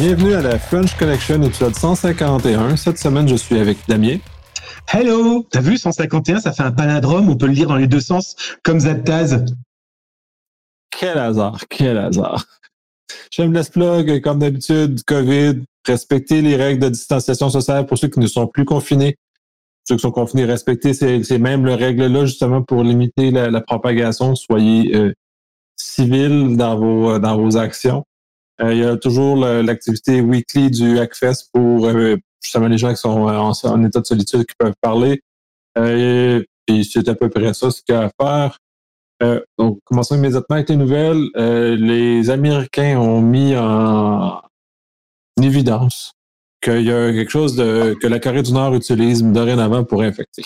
[0.00, 2.76] Bienvenue à la French Connection, épisode 151.
[2.76, 4.16] Cette semaine, je suis avec Damien.
[4.90, 5.46] Hello!
[5.50, 8.34] T'as vu, 151, ça fait un palindrome, on peut le lire dans les deux sens,
[8.62, 9.44] comme Zaptaz.
[10.88, 12.46] Quel hasard, quel hasard.
[13.30, 18.20] J'aime le plug, comme d'habitude, COVID, respecter les règles de distanciation sociale pour ceux qui
[18.20, 19.18] ne sont plus confinés.
[19.86, 24.34] Ceux qui sont confinés, respecter ces, ces mêmes règles-là, justement, pour limiter la, propagation.
[24.34, 25.12] Soyez euh,
[25.76, 28.06] civils dans vos, dans vos actions.
[28.62, 33.00] Euh, il y a toujours l'activité weekly du Hackfest pour euh, justement les gens qui
[33.00, 35.22] sont en, état de solitude qui peuvent parler.
[35.78, 38.58] Euh, et c'est à peu près ça ce qu'il y a à faire.
[39.22, 41.28] Euh, donc, commençons immédiatement avec les nouvelles.
[41.34, 44.40] les Américains ont mis en
[45.42, 46.12] évidence
[46.62, 50.44] qu'il y a quelque chose que la Corée du Nord utilise dorénavant pour infecter.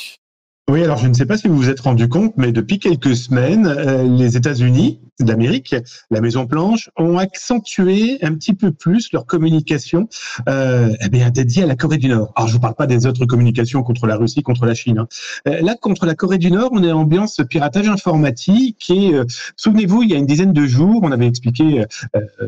[0.70, 3.14] Oui, alors je ne sais pas si vous vous êtes rendu compte, mais depuis quelques
[3.14, 5.76] semaines, euh, les États-Unis d'Amérique,
[6.10, 10.08] la Maison Blanche, ont accentué un petit peu plus leur communication
[10.48, 12.32] euh, eh bien, dédiée à la Corée du Nord.
[12.34, 14.98] Alors je ne vous parle pas des autres communications contre la Russie, contre la Chine.
[14.98, 15.08] Hein.
[15.48, 19.24] Euh, là, contre la Corée du Nord, on est en ambiance piratage informatique et euh,
[19.56, 21.84] souvenez-vous, il y a une dizaine de jours, on avait expliqué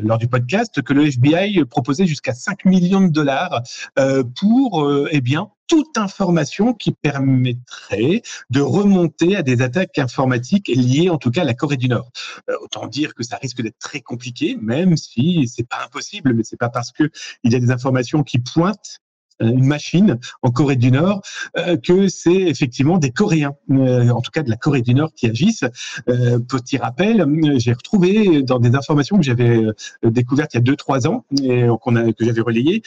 [0.03, 3.63] lors du podcast que le FBI proposait jusqu'à 5 millions de dollars
[4.35, 11.19] pour eh bien toute information qui permettrait de remonter à des attaques informatiques liées en
[11.19, 12.11] tout cas à la Corée du Nord.
[12.51, 16.45] Euh, autant dire que ça risque d'être très compliqué, même si c'est pas impossible, mais
[16.45, 17.11] c'est pas parce que
[17.45, 19.01] il y a des informations qui pointent
[19.41, 21.23] une machine en Corée du Nord,
[21.59, 25.13] euh, que c'est effectivement des Coréens, euh, en tout cas de la Corée du Nord,
[25.15, 25.65] qui agissent.
[26.49, 27.25] petit rappel,
[27.57, 29.63] j'ai retrouvé dans des informations que j'avais
[30.03, 32.83] découvertes il y a deux trois ans et qu'on a, que j'avais relayées,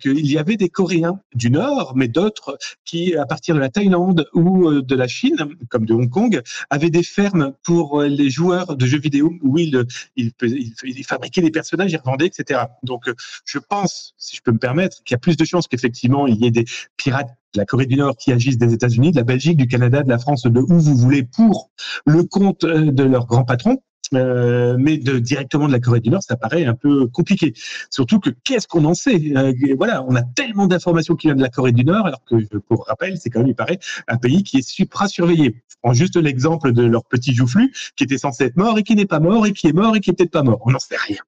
[0.00, 4.26] qu'il y avait des Coréens du Nord, mais d'autres qui, à partir de la Thaïlande
[4.34, 5.36] ou de la Chine,
[5.68, 9.84] comme de Hong Kong, avaient des fermes pour les joueurs de jeux vidéo où ils,
[10.16, 12.60] ils, ils fabriquaient des personnages, ils revendaient, etc.
[12.82, 13.10] Donc,
[13.44, 16.26] je pense, si je peux me permettre, qu'il y a plus de chances que effectivement
[16.26, 16.64] il y ait des
[16.96, 20.02] pirates de la Corée du Nord qui agissent des États-Unis, de la Belgique, du Canada,
[20.02, 21.70] de la France, de où vous voulez, pour
[22.04, 23.78] le compte euh, de leur grand patron.
[24.14, 27.54] Euh, mais de, directement de la Corée du Nord, ça paraît un peu compliqué.
[27.90, 29.20] Surtout que qu'est-ce qu'on en sait?
[29.36, 32.36] Euh, Voilà, on a tellement d'informations qui viennent de la Corée du Nord, alors que,
[32.58, 33.78] pour rappel, c'est quand même, il paraît,
[34.08, 35.62] un pays qui est supra-surveillé.
[35.68, 38.94] Je prends juste l'exemple de leur petit joufflu, qui était censé être mort et qui
[38.94, 40.60] n'est pas mort, et qui est mort et qui est peut-être pas mort.
[40.64, 41.18] On n'en sait rien.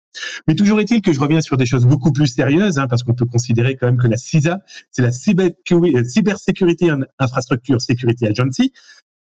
[0.47, 3.15] Mais toujours est-il que je reviens sur des choses beaucoup plus sérieuses, hein, parce qu'on
[3.15, 4.61] peut considérer quand même que la CISA,
[4.91, 8.73] c'est la Cybersécurité Infrastructure Security Agency,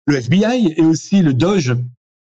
[0.06, 1.74] le FBI et aussi le DOGE,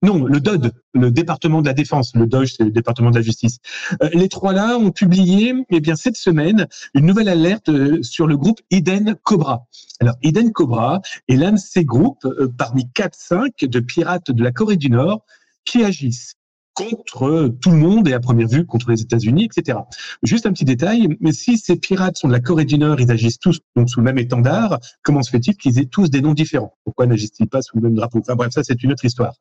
[0.02, 2.14] non, le DOD, le département de la défense.
[2.14, 3.58] Le DOGE, c'est le département de la justice.
[4.02, 8.28] Euh, les trois là ont publié, eh bien, cette semaine, une nouvelle alerte euh, sur
[8.28, 9.66] le groupe Eden Cobra.
[10.00, 14.52] Alors, Eden Cobra est l'un de ces groupes euh, parmi 4-5 de pirates de la
[14.52, 15.24] Corée du Nord
[15.64, 16.37] qui agissent
[16.78, 19.78] contre tout le monde et à première vue contre les États-Unis, etc.
[20.22, 23.10] Juste un petit détail, mais si ces pirates sont de la Corée du Nord, ils
[23.10, 26.34] agissent tous donc sous le même étendard, comment se fait-il qu'ils aient tous des noms
[26.34, 26.74] différents?
[26.84, 28.18] Pourquoi n'agissent-ils pas sous le même drapeau?
[28.18, 29.34] Enfin bref, ça c'est une autre histoire.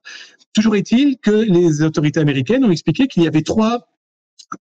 [0.53, 3.87] Toujours est-il que les autorités américaines ont expliqué qu'il y avait trois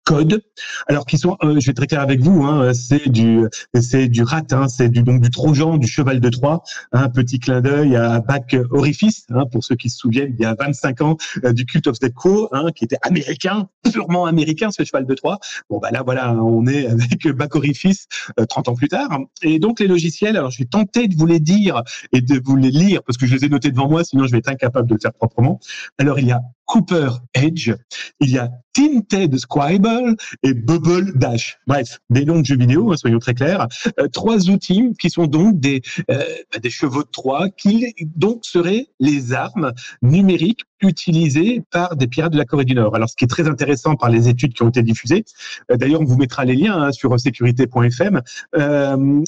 [0.03, 0.41] code.
[0.88, 3.46] Alors qui sont, euh, je vais être très clair avec vous, hein, c'est du,
[3.80, 6.63] c'est du rat, hein, c'est du donc du Trojan, du cheval de Troie.
[6.91, 10.41] Un hein, petit clin d'œil à Bac Orifice, hein, pour ceux qui se souviennent, il
[10.41, 14.25] y a 25 ans euh, du Cult of the Quo, hein, qui était américain, purement
[14.25, 15.40] américain, ce cheval de Troie.
[15.69, 18.07] Bon bah là voilà, on est avec Bac Orifice
[18.50, 19.09] 30 euh, ans plus tard.
[19.42, 22.56] Et donc les logiciels, alors je vais tenter de vous les dire et de vous
[22.56, 24.88] les lire parce que je les ai notés devant moi, sinon je vais être incapable
[24.88, 25.59] de le faire proprement.
[26.00, 27.74] Alors il y a Cooper Edge,
[28.20, 31.58] il y a Tinted Scribble et Bubble Dash.
[31.68, 33.68] Bref, des noms de jeux vidéo, hein, soyons très clairs.
[34.00, 35.81] Euh, trois outils qui sont donc des,
[36.12, 39.72] euh, bah, des chevaux de Troie, qui donc seraient les armes
[40.02, 42.96] numériques utilisées par des pirates de la Corée du Nord.
[42.96, 45.24] Alors, ce qui est très intéressant par les études qui ont été diffusées,
[45.72, 48.22] euh, d'ailleurs, on vous mettra les liens hein, sur sécurité.fm,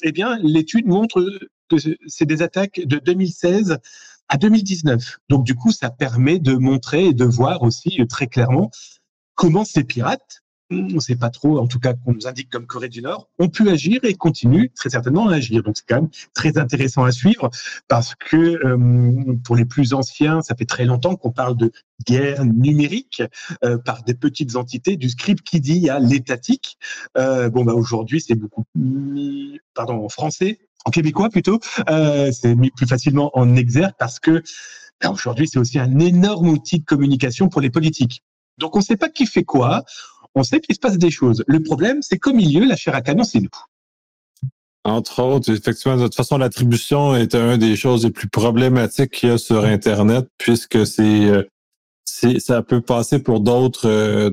[0.03, 1.23] eh bien, l'étude montre
[1.69, 1.75] que
[2.07, 3.79] c'est des attaques de 2016
[4.29, 5.19] à 2019.
[5.29, 8.71] Donc du coup, ça permet de montrer et de voir aussi euh, très clairement
[9.35, 12.65] comment ces pirates, on ne sait pas trop, en tout cas qu'on nous indique comme
[12.65, 15.63] Corée du Nord, ont pu agir et continuent très certainement à agir.
[15.63, 17.49] Donc c'est quand même très intéressant à suivre
[17.87, 21.71] parce que euh, pour les plus anciens, ça fait très longtemps qu'on parle de
[22.05, 23.23] guerre numérique
[23.63, 26.77] euh, par des petites entités, du script qui dit à l'étatique.
[27.15, 28.65] bon bah aujourd'hui c'est beaucoup,
[29.73, 31.59] pardon en français, en québécois plutôt,
[31.89, 34.41] euh, c'est mis plus facilement en exergue parce que
[35.01, 38.23] ben, aujourd'hui c'est aussi un énorme outil de communication pour les politiques.
[38.57, 39.83] Donc on ne sait pas qui fait quoi,
[40.35, 41.43] on sait qu'il se passe des choses.
[41.47, 43.49] Le problème, c'est qu'au milieu, la chair à canon, c'est nous.
[44.83, 49.29] Entre autres, effectivement, de toute façon, l'attribution est une des choses les plus problématiques qu'il
[49.29, 51.43] y a sur Internet, puisque c'est euh,
[52.39, 54.29] ça peut passer pour d'autres euh,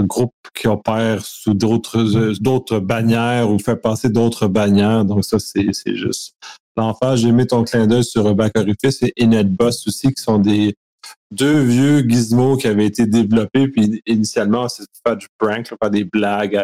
[0.00, 5.04] groupes qui opèrent sous d'autres d'autres bannières ou fait passer d'autres bannières.
[5.04, 6.34] Donc ça, c'est juste
[6.76, 7.16] l'enfer.
[7.16, 10.74] J'ai mis ton clin d'œil sur Bacorifis et Inetboss aussi, qui sont des
[11.30, 13.68] deux vieux gizmos qui avaient été développés.
[13.68, 16.56] Puis initialement, c'est faire du prank, faire des blagues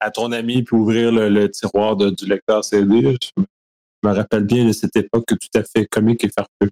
[0.00, 3.16] à, ton ami, puis ouvrir le, tiroir du lecteur CD.
[3.36, 6.70] Je me rappelle bien de cette époque tout à fait comique et farfelu.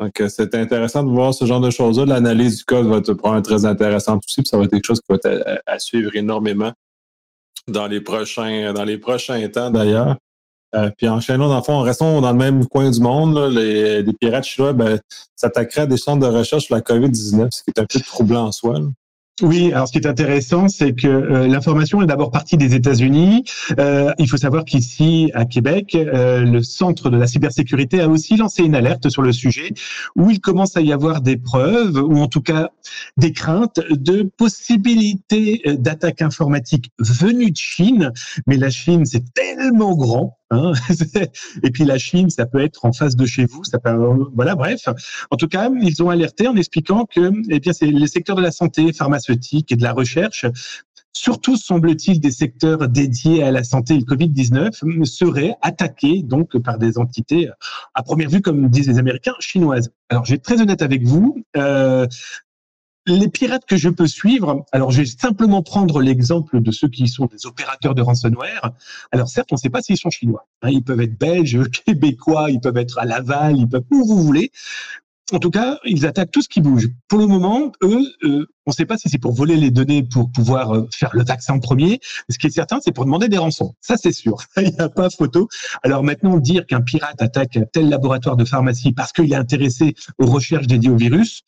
[0.00, 2.04] Donc, euh, c'est intéressant de voir ce genre de choses-là.
[2.04, 5.00] L'analyse du code va être probablement très intéressante aussi, puis ça va être quelque chose
[5.00, 6.72] qui va être à, suivre énormément
[7.68, 10.16] dans les prochains, dans les prochains temps d'ailleurs.
[10.74, 13.38] Euh, puis enchaînons, dans le fond, restons dans le même coin du monde.
[13.54, 14.98] les, pirates chinois ben,
[15.36, 18.46] s'attaqueraient à des centres de recherche sur la COVID-19, ce qui est un peu troublant
[18.46, 18.80] en soi.
[19.42, 23.42] Oui, alors ce qui est intéressant, c'est que euh, l'information est d'abord partie des États-Unis.
[23.80, 28.36] Euh, il faut savoir qu'ici, à Québec, euh, le Centre de la cybersécurité a aussi
[28.36, 29.74] lancé une alerte sur le sujet,
[30.14, 32.70] où il commence à y avoir des preuves, ou en tout cas
[33.16, 38.12] des craintes de possibilités d'attaques informatiques venues de Chine.
[38.46, 40.72] Mais la Chine, c'est tellement grand Hein?
[41.62, 43.64] et puis la Chine, ça peut être en face de chez vous.
[43.64, 43.94] Ça peut,
[44.34, 44.88] voilà, bref.
[45.30, 48.42] En tout cas, ils ont alerté en expliquant que, eh bien, c'est les secteurs de
[48.42, 50.46] la santé, pharmaceutique et de la recherche
[51.14, 56.78] surtout semble-t-il des secteurs dédiés à la santé et le Covid-19 seraient attaqués donc par
[56.78, 57.48] des entités
[57.94, 59.90] à première vue, comme disent les Américains, chinoises.
[60.08, 61.42] Alors, je vais être très honnête avec vous.
[61.56, 62.06] Euh,
[63.06, 67.08] les pirates que je peux suivre, alors je vais simplement prendre l'exemple de ceux qui
[67.08, 68.72] sont des opérateurs de ransomware.
[69.12, 70.46] Alors certes, on ne sait pas s'ils sont chinois.
[70.62, 70.70] Hein.
[70.70, 74.50] ils peuvent être belges, québécois, ils peuvent être à Laval, ils peuvent où vous voulez.
[75.32, 76.90] En tout cas, ils attaquent tout ce qui bouge.
[77.08, 80.02] Pour le moment, eux, euh, on ne sait pas si c'est pour voler les données
[80.02, 81.98] pour pouvoir euh, faire le vaccin en premier.
[82.28, 83.74] Ce qui est certain, c'est pour demander des rançons.
[83.80, 84.36] Ça, c'est sûr.
[84.58, 85.48] Il n'y a pas photo.
[85.82, 90.26] Alors maintenant, dire qu'un pirate attaque tel laboratoire de pharmacie parce qu'il est intéressé aux
[90.26, 91.42] recherches dédiées au virus,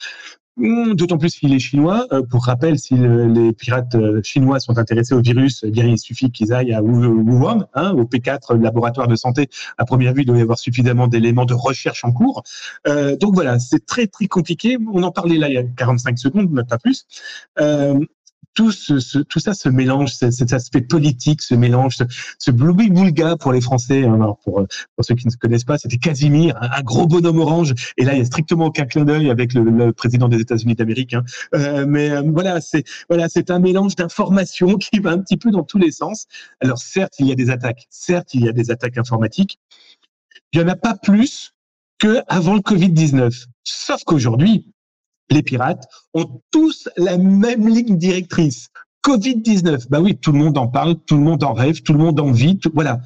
[0.56, 2.06] d'autant plus qu'il est chinois.
[2.12, 5.98] Euh, pour rappel, si les pirates euh, chinois sont intéressés au virus, eh bien il
[5.98, 9.48] suffit qu'ils aillent à Wuhan, hein, au P4, laboratoire de santé.
[9.76, 12.42] À première vue, il doit y avoir suffisamment d'éléments de recherche en cours.
[12.88, 14.78] Euh, donc voilà, c'est très très compliqué.
[14.92, 17.06] On en parlait là il y a 45 secondes, pas plus.
[17.60, 17.98] Euh,
[18.56, 22.04] tout, ce, tout ça se mélange, cet aspect politique se mélange, ce,
[22.38, 24.04] ce boulga pour les Français.
[24.04, 24.66] Hein, alors pour,
[24.96, 27.74] pour, ceux qui ne se connaissent pas, c'était Casimir, un, gros bonhomme orange.
[27.98, 30.74] Et là, il y a strictement aucun clin d'œil avec le, le, président des États-Unis
[30.74, 31.14] d'Amérique.
[31.14, 31.22] Hein.
[31.54, 35.62] Euh, mais euh, voilà, c'est voilà, un mélange d'informations qui va un petit peu dans
[35.62, 36.26] tous les sens.
[36.60, 37.86] Alors certes, il y a des attaques.
[37.90, 39.60] Certes, il y a des attaques informatiques.
[40.52, 41.52] Il y en a pas plus
[41.98, 43.46] que avant le Covid-19.
[43.64, 44.72] Sauf qu'aujourd'hui,
[45.30, 48.68] les pirates ont tous la même ligne directrice.
[49.06, 52.00] Covid-19, bah oui, tout le monde en parle, tout le monde en rêve, tout le
[52.00, 53.00] monde en vit, voilà.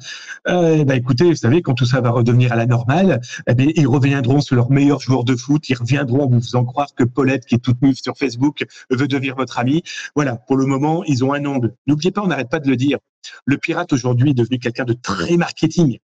[0.47, 3.67] Euh, bah écoutez, vous savez, quand tout ça va redevenir à la normale, eh bien,
[3.75, 7.03] ils reviendront sur leur meilleur joueur de foot, ils reviendront en vous faisant croire que
[7.03, 9.83] Paulette, qui est toute nulle sur Facebook, veut devenir votre ami.
[10.15, 11.75] Voilà, pour le moment, ils ont un ongle.
[11.85, 12.97] N'oubliez pas, on n'arrête pas de le dire.
[13.45, 15.99] Le pirate aujourd'hui est devenu quelqu'un de très marketing.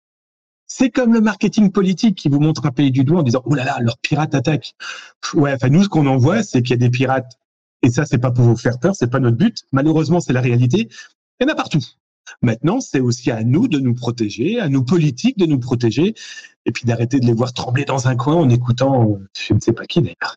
[0.77, 3.55] C'est comme le marketing politique qui vous montre un pays du doigt en disant oh
[3.55, 4.75] là là, leurs pirates attaquent.
[5.33, 7.39] Ouais, enfin nous ce qu'on en voit, c'est qu'il y a des pirates
[7.83, 9.63] et ça c'est pas pour vous faire peur, c'est pas notre but.
[9.71, 10.89] Malheureusement, c'est la réalité.
[11.39, 11.79] Il y en a partout.
[12.43, 16.17] Maintenant, c'est aussi à nous de nous protéger, à nous politiques de nous protéger,
[16.67, 19.75] et puis d'arrêter de les voir trembler dans un coin en écoutant je ne sais
[19.75, 20.35] pas qui d'ailleurs.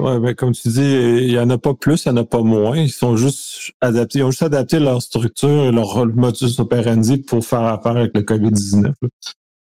[0.00, 2.24] Ouais, ben, comme tu dis, il n'y en a pas plus, il n'y en a
[2.24, 2.76] pas moins.
[2.76, 7.44] Ils sont juste adaptés, ils ont juste adapté leur structure et leur modus operandi pour
[7.44, 8.92] faire affaire avec le COVID-19.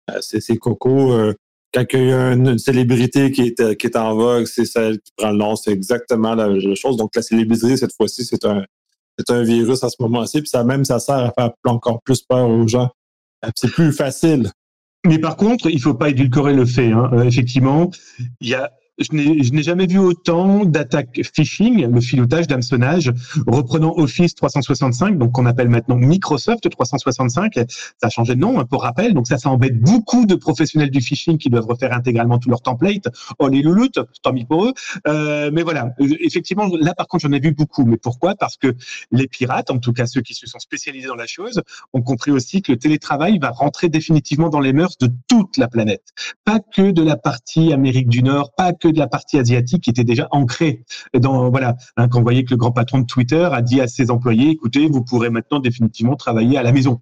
[0.10, 1.14] Euh, c'est coco.
[1.14, 1.34] Euh,
[1.74, 5.12] quand il y a une célébrité qui est, qui est en vogue, c'est celle qui
[5.16, 5.56] prend le nom.
[5.56, 6.98] C'est exactement la, chose.
[6.98, 8.66] Donc, la célébrité, cette fois-ci, c'est un,
[9.18, 10.42] c'est un virus à ce moment-ci.
[10.42, 12.90] Puis ça même, ça sert à faire encore plus peur aux gens.
[13.46, 14.52] Euh, c'est plus facile.
[15.06, 16.92] Mais par contre, il faut pas édulcorer le fait.
[16.92, 17.12] Hein.
[17.24, 17.90] effectivement,
[18.42, 23.12] il y a je n'ai jamais vu autant d'attaques phishing, le filoutage, d'hameçonnage,
[23.46, 27.54] reprenant Office 365, donc qu'on appelle maintenant Microsoft 365.
[27.56, 27.64] Ça
[28.02, 29.14] a changé de nom, hein, pour rappel.
[29.14, 32.62] Donc ça, ça embête beaucoup de professionnels du phishing qui doivent refaire intégralement tous leurs
[32.62, 33.08] templates.
[33.40, 34.74] Oh les louloutes, tant mis pour eux.
[35.08, 37.86] Euh, mais voilà, effectivement, là par contre, j'en ai vu beaucoup.
[37.86, 38.36] Mais pourquoi?
[38.36, 38.76] Parce que
[39.12, 41.62] les pirates, en tout cas ceux qui se sont spécialisés dans la chose,
[41.94, 45.68] ont compris aussi que le télétravail va rentrer définitivement dans les mœurs de toute la
[45.68, 46.04] planète.
[46.46, 49.90] Pas que de la partie Amérique du Nord, pas que de la partie asiatique qui
[49.90, 53.48] était déjà ancrée dans voilà hein, quand vous voyez que le grand patron de Twitter
[53.52, 57.02] a dit à ses employés écoutez vous pourrez maintenant définitivement travailler à la maison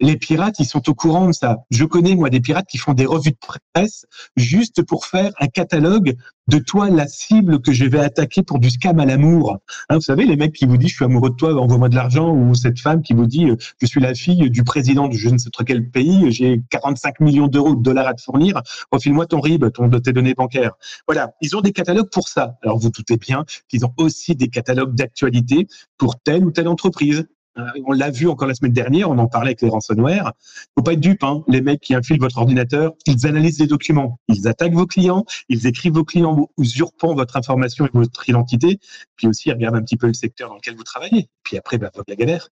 [0.00, 1.58] les pirates, ils sont au courant de ça.
[1.70, 3.38] Je connais, moi, des pirates qui font des revues de
[3.74, 8.58] presse juste pour faire un catalogue de toi, la cible que je vais attaquer pour
[8.58, 9.58] du scam à l'amour.
[9.88, 11.94] Hein, vous savez, les mecs qui vous disent, je suis amoureux de toi, envoie-moi de
[11.94, 15.14] l'argent, ou cette femme qui vous dit, euh, je suis la fille du président de
[15.14, 18.60] je ne sais trop quel pays, j'ai 45 millions d'euros de dollars à te fournir,
[18.92, 20.72] refile-moi ton RIB, ton, tes données bancaires.
[21.06, 21.32] Voilà.
[21.40, 22.56] Ils ont des catalogues pour ça.
[22.62, 27.26] Alors, vous doutez bien qu'ils ont aussi des catalogues d'actualité pour telle ou telle entreprise.
[27.58, 30.32] Euh, on l'a vu encore la semaine dernière, on en parlait avec les ransomware.
[30.76, 31.44] Faut pas être dupe, hein.
[31.48, 35.66] Les mecs qui infilent votre ordinateur, ils analysent les documents, ils attaquent vos clients, ils
[35.66, 38.80] écrivent vos clients usurpant votre information et votre identité,
[39.16, 41.28] puis aussi ils regardent un petit peu le secteur dans lequel vous travaillez.
[41.44, 42.48] Puis après, bah, la galère.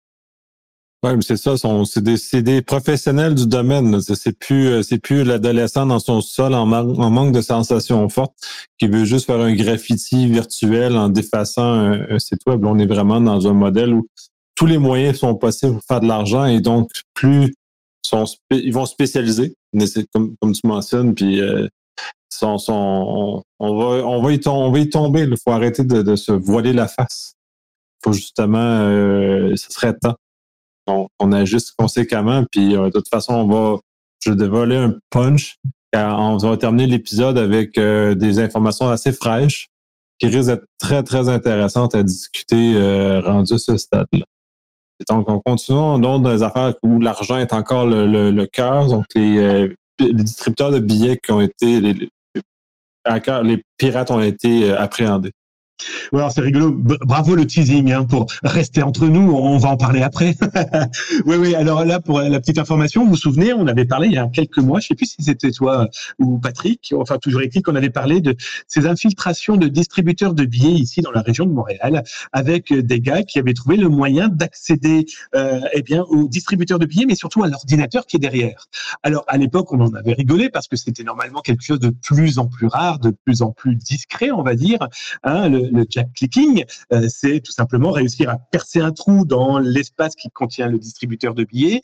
[1.02, 4.02] Oui, mais c'est ça, c'est des, des, professionnels du domaine.
[4.02, 8.36] C'est plus, euh, c'est plus l'adolescent dans son sol en, manque de sensations fortes
[8.78, 11.72] qui veut juste faire un graffiti virtuel en défaçant
[12.10, 12.66] un site web.
[12.66, 14.10] On est vraiment dans un modèle où
[14.60, 17.54] tous les moyens sont possibles pour faire de l'argent et donc plus
[18.52, 19.56] ils vont spécialiser,
[20.14, 21.68] comme, tu mentionnes, puis euh,
[22.42, 25.22] on, va, y tomber.
[25.22, 27.36] Il faut arrêter de, se voiler la face.
[28.00, 30.16] Il faut justement, euh, ce serait temps.
[30.88, 33.80] On, agisse conséquemment, puis euh, de toute façon, on va,
[34.26, 35.58] je vais voler un punch.
[35.94, 39.70] On va terminer l'épisode avec euh, des informations assez fraîches
[40.18, 42.74] qui risquent d'être très, très intéressantes à discuter
[43.22, 44.26] rendu à ce stade-là.
[45.08, 48.88] Donc, on continue dans des affaires où l'argent est encore le, le, cœur.
[48.88, 54.72] Donc, les, euh, les, distributeurs de billets qui ont été, les, les pirates ont été
[54.72, 55.32] euh, appréhendés.
[56.12, 56.72] Ouais, c'est rigolo.
[56.72, 59.32] Bravo le teasing hein, pour rester entre nous.
[59.32, 60.36] On va en parler après.
[61.26, 61.56] oui, oui.
[61.56, 64.28] Alors là, pour la petite information, vous vous souvenez, on avait parlé il y a
[64.28, 64.80] quelques mois.
[64.80, 65.88] Je sais plus si c'était toi
[66.20, 66.94] ou Patrick.
[66.98, 68.36] Enfin, toujours est qu'on avait parlé de
[68.68, 73.24] ces infiltrations de distributeurs de billets ici dans la région de Montréal, avec des gars
[73.24, 75.06] qui avaient trouvé le moyen d'accéder,
[75.36, 78.68] euh, eh bien, aux distributeurs de billets, mais surtout à l'ordinateur qui est derrière.
[79.04, 82.38] Alors à l'époque, on en avait rigolé parce que c'était normalement quelque chose de plus
[82.38, 84.88] en plus rare, de plus en plus discret, on va dire.
[85.24, 89.60] Hein, le, le jack clicking, euh, c'est tout simplement réussir à percer un trou dans
[89.60, 91.82] l'espace qui contient le distributeur de billets,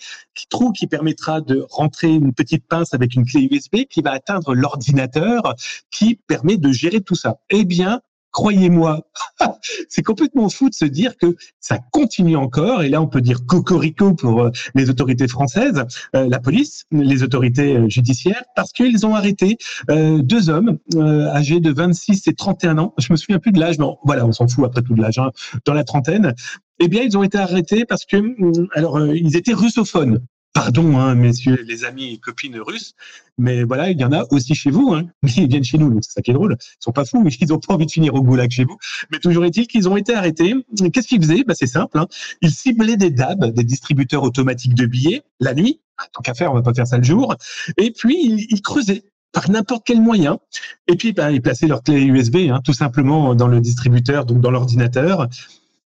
[0.50, 4.54] trou qui permettra de rentrer une petite pince avec une clé USB qui va atteindre
[4.54, 5.56] l'ordinateur
[5.92, 7.38] qui permet de gérer tout ça.
[7.50, 8.02] Eh bien,
[8.36, 9.00] croyez-moi,
[9.90, 12.84] c'est complètement fou de se dire que ça continue encore.
[12.84, 15.82] Et là, on peut dire cocorico pour euh, les autorités françaises,
[16.18, 21.72] euh, la police, les autorités euh, judiciaires, parce qu'ils ont arrêté deux hommes âgés de
[21.72, 22.94] 26 et 31 ans.
[22.98, 25.18] Je me souviens plus de l'âge, mais voilà, on s'en fout après tout de l'âge,
[25.18, 25.32] hein,
[25.66, 26.34] dans la trentaine.
[26.80, 30.20] Eh bien, ils ont été arrêtés parce que, hum, alors, ils étaient russophones
[30.56, 32.96] pardon, hein, messieurs les amis et copines russes,
[33.38, 34.94] mais voilà, il y en a aussi chez vous.
[34.94, 35.04] Hein.
[35.38, 36.56] Ils viennent chez nous, donc c'est ça qui est drôle.
[36.60, 38.78] Ils sont pas fous, ils ont pas envie de finir au goulag chez vous.
[39.12, 40.56] Mais toujours est-il qu'ils ont été arrêtés.
[40.94, 41.44] Qu'est-ce qu'ils faisaient?
[41.44, 42.00] Bah, C'est simple.
[42.00, 42.08] Hein.
[42.42, 45.82] Ils ciblaient des DAB, des distributeurs automatiques de billets, la nuit.
[46.14, 47.36] Tant qu'à faire, on va pas faire ça le jour.
[47.78, 50.40] Et puis, ils, creusaient par n'importe quel moyen.
[50.88, 54.40] Et puis, bah, ils plaçaient leur clé USB, hein, tout simplement dans le distributeur, donc
[54.40, 55.28] dans l'ordinateur.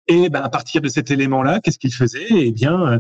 [0.07, 2.27] Et ben, à partir de cet élément-là, qu'est-ce qu'ils faisaient?
[2.29, 2.99] Eh bien,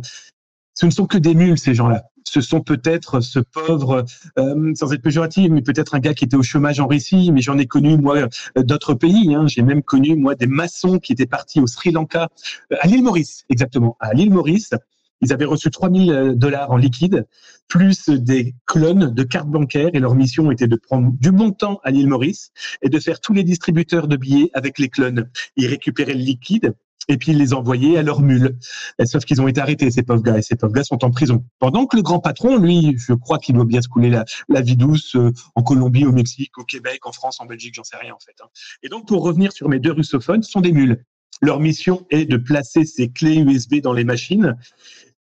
[0.79, 2.05] ce ne sont que des mules, ces gens-là.
[2.23, 4.05] Ce sont peut-être ce pauvre,
[4.37, 7.41] euh, sans être péjoratif, mais peut-être un gars qui était au chômage en Russie, mais
[7.41, 9.35] j'en ai connu, moi, euh, d'autres pays.
[9.35, 9.45] Hein.
[9.45, 12.29] J'ai même connu, moi, des maçons qui étaient partis au Sri Lanka,
[12.71, 14.73] euh, à l'île Maurice, exactement, à l'île Maurice.
[15.19, 17.27] Ils avaient reçu 3000 dollars en liquide,
[17.67, 21.91] plus des clones de cartes bancaires, et leur mission était de prendre du montant à
[21.91, 25.29] l'île Maurice et de faire tous les distributeurs de billets avec les clones.
[25.57, 26.73] Ils récupéraient le liquide,
[27.09, 28.57] et puis ils les envoyaient à leurs mules.
[29.03, 31.43] sauf qu'ils ont été arrêtés, ces pauvres gars, et ces pauvres gars sont en prison.
[31.57, 34.77] Pendant que le grand patron, lui, je crois qu'il doit bien se couler la, vie
[34.77, 38.13] douce euh, en Colombie, au Mexique, au Québec, en France, en Belgique, j'en sais rien
[38.13, 38.35] en fait.
[38.41, 38.47] Hein.
[38.83, 41.03] Et donc pour revenir sur mes deux russophones, ce sont des mules.
[41.41, 44.55] Leur mission est de placer ces clés USB dans les machines.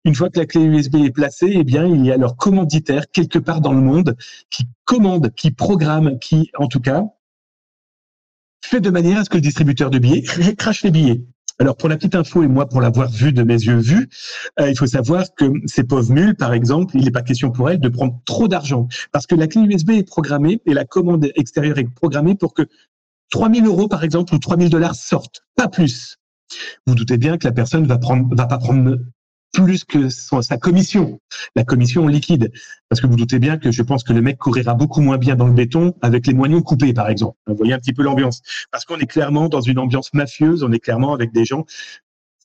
[0.04, 3.10] Une fois que la clé USB est placée, eh bien, il y a leur commanditaire
[3.10, 4.16] quelque part dans le monde
[4.50, 7.04] qui commande, qui programme, qui, en tout cas,
[8.64, 10.22] fait de manière à ce que le distributeur de billets
[10.56, 11.24] crache les billets.
[11.58, 14.08] Alors pour la petite info et moi pour l'avoir vu de mes yeux vus,
[14.60, 17.70] euh, il faut savoir que ces pauvres mules, par exemple, il n'est pas question pour
[17.70, 21.28] elles de prendre trop d'argent parce que la clé USB est programmée et la commande
[21.36, 22.62] extérieure est programmée pour que
[23.30, 26.18] 3000 euros par exemple ou 3000 dollars sortent, pas plus.
[26.86, 28.98] Vous doutez bien que la personne va va pas prendre
[29.54, 31.20] plus que sa commission,
[31.56, 32.52] la commission liquide.
[32.88, 35.36] Parce que vous doutez bien que je pense que le mec courira beaucoup moins bien
[35.36, 37.38] dans le béton avec les moignons coupés, par exemple.
[37.46, 38.42] Vous voyez un petit peu l'ambiance.
[38.70, 41.64] Parce qu'on est clairement dans une ambiance mafieuse, on est clairement avec des gens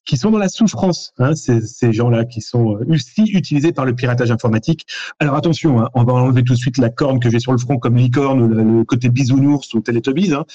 [0.06, 3.86] qui sont dans la souffrance, hein, ces, ces gens-là qui sont euh, aussi utilisés par
[3.86, 4.88] le piratage informatique.
[5.20, 7.60] Alors attention, hein, on va enlever tout de suite la corne que j'ai sur le
[7.60, 10.34] front comme licorne, le, le côté bisounours ou Teletubbies.
[10.34, 10.46] Hein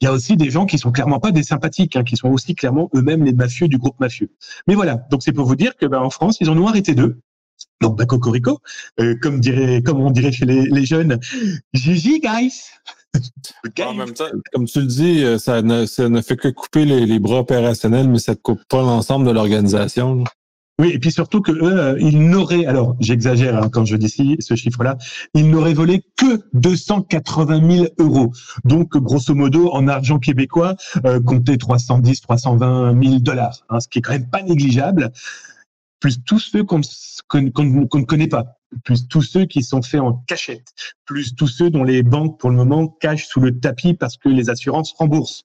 [0.00, 2.28] il y a aussi des gens qui sont clairement pas des sympathiques, hein, qui sont
[2.28, 4.30] aussi clairement eux-mêmes les mafieux du groupe mafieux.
[4.66, 6.94] Mais voilà, donc c'est pour vous dire que ben, en France, ils en ont arrêté
[6.94, 7.20] deux.
[7.80, 8.58] Donc, bah, cocorico,
[9.00, 11.18] euh, comme dirait, comme on dirait chez les, les jeunes,
[11.72, 12.62] GG guys.
[13.80, 16.84] En même temps, comme tu le dis, euh, ça ne, ça ne fait que couper
[16.84, 20.22] les, les, bras opérationnels, mais ça ne coupe pas l'ensemble de l'organisation.
[20.78, 24.54] Oui, et puis surtout que eux, ils n'auraient, alors j'exagère hein, quand je dis ce
[24.54, 24.98] chiffre-là,
[25.32, 28.30] ils n'auraient volé que 280 000 euros.
[28.64, 34.00] Donc, grosso modo, en argent québécois, euh, comptez 310, 320 000 dollars, hein, ce qui
[34.00, 35.12] est quand même pas négligeable
[36.00, 40.72] plus tous ceux qu'on ne connaît pas, plus tous ceux qui sont faits en cachette,
[41.04, 44.28] plus tous ceux dont les banques, pour le moment, cachent sous le tapis parce que
[44.28, 45.42] les assurances remboursent.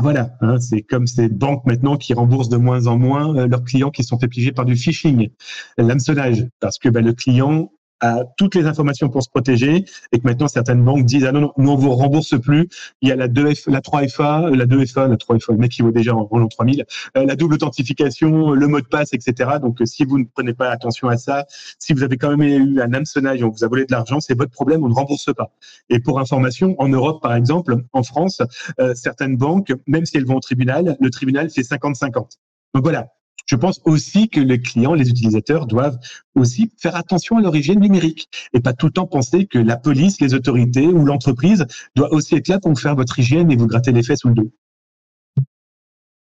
[0.00, 3.64] Voilà, hein, c'est comme ces banques maintenant qui remboursent de moins en moins euh, leurs
[3.64, 5.30] clients qui sont fait par du phishing,
[5.78, 7.70] l'hameçonnage, parce que bah, le client
[8.02, 11.40] à toutes les informations pour se protéger et que maintenant certaines banques disent ah non
[11.40, 12.68] non nous on vous rembourse plus.
[13.00, 15.92] Il y a la 2F la 3FA la 2FA la 3FA le mec qui vaut
[15.92, 16.84] déjà en 3000
[17.16, 20.52] euh, la double authentification le mot de passe etc donc euh, si vous ne prenez
[20.52, 21.46] pas attention à ça
[21.78, 24.36] si vous avez quand même eu un hameçonnage on vous a volé de l'argent c'est
[24.36, 25.52] votre problème on ne rembourse pas.
[25.88, 28.42] Et pour information en Europe par exemple en France
[28.80, 32.38] euh, certaines banques même si elles vont au tribunal le tribunal fait 50-50
[32.74, 33.08] donc voilà,
[33.46, 35.98] je pense aussi que les clients, les utilisateurs doivent
[36.34, 39.76] aussi faire attention à leur hygiène numérique et pas tout le temps penser que la
[39.76, 43.56] police, les autorités ou l'entreprise doit aussi être là pour vous faire votre hygiène et
[43.56, 44.52] vous gratter les fesses ou le dos.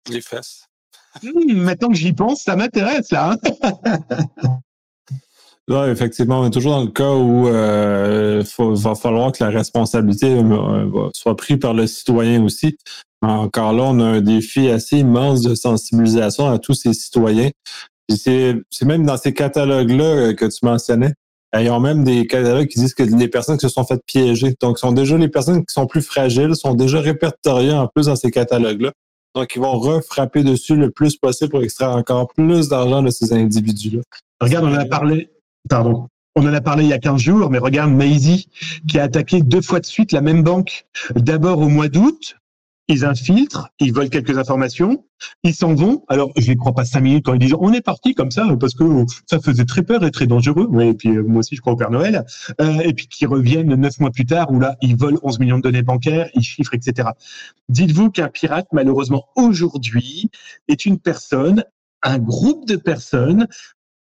[0.09, 0.67] Les fesses.
[1.23, 3.37] Mmh, maintenant que j'y pense, ça m'intéresse là.
[3.45, 3.99] Hein.
[5.69, 10.27] effectivement, on est toujours dans le cas où il euh, va falloir que la responsabilité
[10.33, 12.77] euh, soit prise par le citoyen aussi.
[13.23, 17.51] Encore là, on a un défi assez immense de sensibilisation à tous ces citoyens.
[18.09, 21.15] C'est même dans ces catalogues-là euh, que tu mentionnais.
[21.59, 24.55] Ils ont même des catalogues qui disent que les personnes qui se sont faites piéger,
[24.61, 28.17] donc sont déjà les personnes qui sont plus fragiles, sont déjà répertoriées en plus dans
[28.17, 28.93] ces catalogues-là.
[29.35, 33.33] Donc, ils vont refrapper dessus le plus possible pour extraire encore plus d'argent de ces
[33.33, 34.01] individus-là.
[34.41, 35.31] Regarde, on en a parlé,
[35.69, 38.49] pardon, on en a parlé il y a 15 jours, mais regarde Maisie
[38.87, 40.87] qui a attaqué deux fois de suite la même banque.
[41.15, 42.37] D'abord au mois d'août,
[42.89, 45.05] ils infiltrent, ils veulent quelques informations,
[45.43, 46.05] ils s'en vont.
[46.09, 48.47] Alors, je les crois pas cinq minutes quand ils disent on est parti comme ça
[48.61, 48.85] parce que
[49.27, 50.69] ça faisait très peur et très dangereux.
[50.71, 52.25] Oui, et puis euh, moi aussi je crois au Père Noël.
[52.61, 55.57] Euh, et puis qui reviennent neuf mois plus tard où là ils volent 11 millions
[55.57, 57.09] de données bancaires, ils chiffrent, etc.
[57.69, 60.31] Dites-vous qu'un pirate malheureusement aujourd'hui
[60.69, 61.65] est une personne
[62.03, 63.49] un groupe de personnes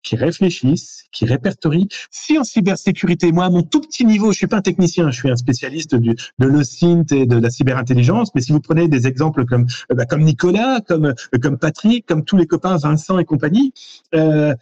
[0.03, 1.89] qui réfléchissent, qui répertorient.
[2.11, 5.17] Si en cybersécurité, moi, à mon tout petit niveau, je suis pas un technicien, je
[5.17, 9.07] suis un spécialiste du, de l'OSINT et de la cyberintelligence, mais si vous prenez des
[9.07, 13.19] exemples comme, euh, bah, comme Nicolas, comme, euh, comme Patrick, comme tous les copains Vincent
[13.19, 13.73] et compagnie,
[14.15, 14.53] euh,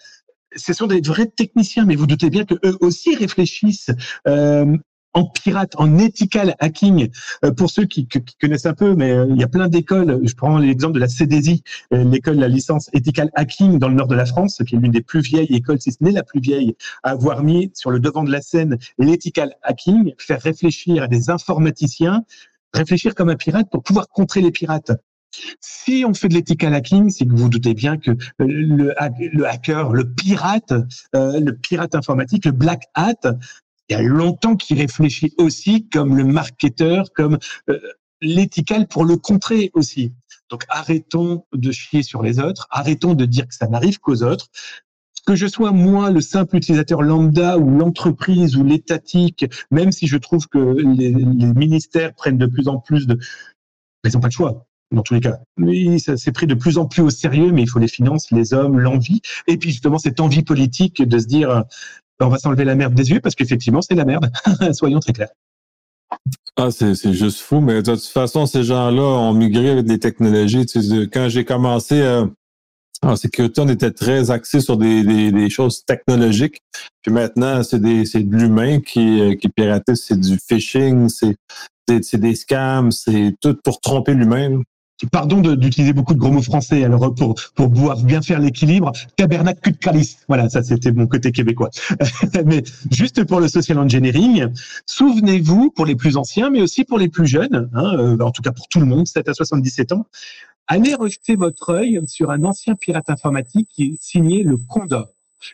[0.55, 3.91] ce sont des vrais techniciens, mais vous doutez bien que eux aussi réfléchissent
[4.27, 4.77] euh,
[5.13, 7.09] en pirate, en ethical hacking.
[7.43, 8.07] Euh, pour ceux qui,
[8.39, 10.19] connaissent un peu, mais euh, il y a plein d'écoles.
[10.23, 13.95] Je prends l'exemple de la CDSI, euh, l'école de la licence ethical hacking dans le
[13.95, 16.23] nord de la France, qui est l'une des plus vieilles écoles, si ce n'est la
[16.23, 21.03] plus vieille, à avoir mis sur le devant de la scène l'ethical hacking, faire réfléchir
[21.03, 22.23] à des informaticiens,
[22.73, 24.91] réfléchir comme un pirate pour pouvoir contrer les pirates.
[25.59, 28.93] Si on fait de l'ethical hacking, c'est que vous, doutez bien que le,
[29.33, 30.73] le hacker, le pirate,
[31.13, 33.35] le pirate informatique, le black hat,
[33.89, 37.37] il y a longtemps qu'il réfléchit aussi comme le marketeur, comme
[37.69, 37.79] euh,
[38.21, 40.13] l'éthical pour le contrer aussi.
[40.49, 44.47] Donc arrêtons de chier sur les autres, arrêtons de dire que ça n'arrive qu'aux autres.
[45.25, 50.15] Que je sois moi le simple utilisateur lambda ou l'entreprise ou l'étatique, même si je
[50.15, 53.19] trouve que les, ministères prennent de plus en plus de...
[54.05, 55.39] Ils n'ont pas de choix dans tous les cas.
[55.57, 58.31] Mais ça s'est pris de plus en plus au sérieux, mais il faut les finances,
[58.31, 61.65] les hommes, l'envie, et puis justement cette envie politique de se dire
[62.19, 64.29] on va s'enlever la merde des yeux parce qu'effectivement, c'est la merde.
[64.73, 65.29] Soyons très clairs.
[66.55, 70.65] Ah, c'est juste fou, mais de toute façon, ces gens-là ont migré avec des technologies.
[71.13, 72.25] quand j'ai commencé euh,
[73.03, 76.61] en sécurité, on était très axé sur des, des, choses technologiques.
[77.03, 81.37] Puis maintenant, c'est de l'humain qui, euh, c'est du phishing, c'est
[81.87, 84.61] des scams, c'est tout pour tromper l'humain.
[85.11, 86.83] Pardon d'utiliser beaucoup de gros mots français.
[86.83, 90.17] Alors pour pour pouvoir bien faire l'équilibre, tabernacle de calice.
[90.27, 91.69] Voilà, ça c'était mon côté québécois.
[92.45, 94.47] mais juste pour le social engineering,
[94.87, 98.41] souvenez-vous pour les plus anciens, mais aussi pour les plus jeunes, hein, euh, en tout
[98.41, 100.07] cas pour tout le monde, 7 à 77 ans,
[100.65, 105.07] allez rejeter votre œil sur un ancien pirate informatique qui est signé le Condor.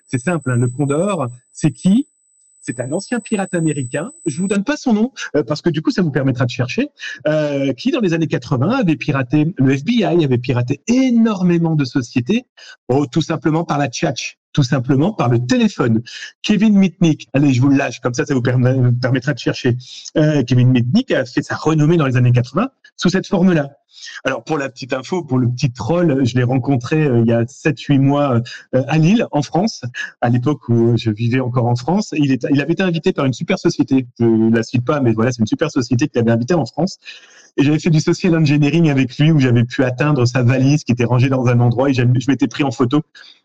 [0.07, 2.07] C'est simple, hein, le Condor, c'est qui?
[2.63, 4.11] C'est un ancien pirate américain.
[4.25, 6.49] Je vous donne pas son nom euh, parce que du coup, ça vous permettra de
[6.49, 6.89] chercher.
[7.27, 12.45] Euh, qui, dans les années 80, avait piraté le FBI, avait piraté énormément de sociétés,
[12.87, 14.37] oh, tout simplement par la tchatch.
[14.53, 16.01] Tout simplement par le téléphone.
[16.41, 19.77] Kevin Mitnick, allez, je vous le lâche, comme ça, ça vous permettra de chercher.
[20.17, 23.71] Euh, Kevin Mitnick a fait sa renommée dans les années 80 sous cette forme-là.
[24.25, 27.33] Alors pour la petite info, pour le petit troll, je l'ai rencontré euh, il y
[27.33, 28.41] a 7-8 mois
[28.75, 29.83] euh, à Lille, en France,
[30.21, 32.13] à l'époque où je vivais encore en France.
[32.17, 34.99] Il, est, il avait été invité par une super société, je ne la cite pas,
[34.99, 36.97] mais voilà, c'est une super société qui l'avait invité en France.
[37.55, 40.91] Et j'avais fait du social engineering avec lui où j'avais pu atteindre sa valise qui
[40.91, 43.03] était rangée dans un endroit et je m'étais pris en photo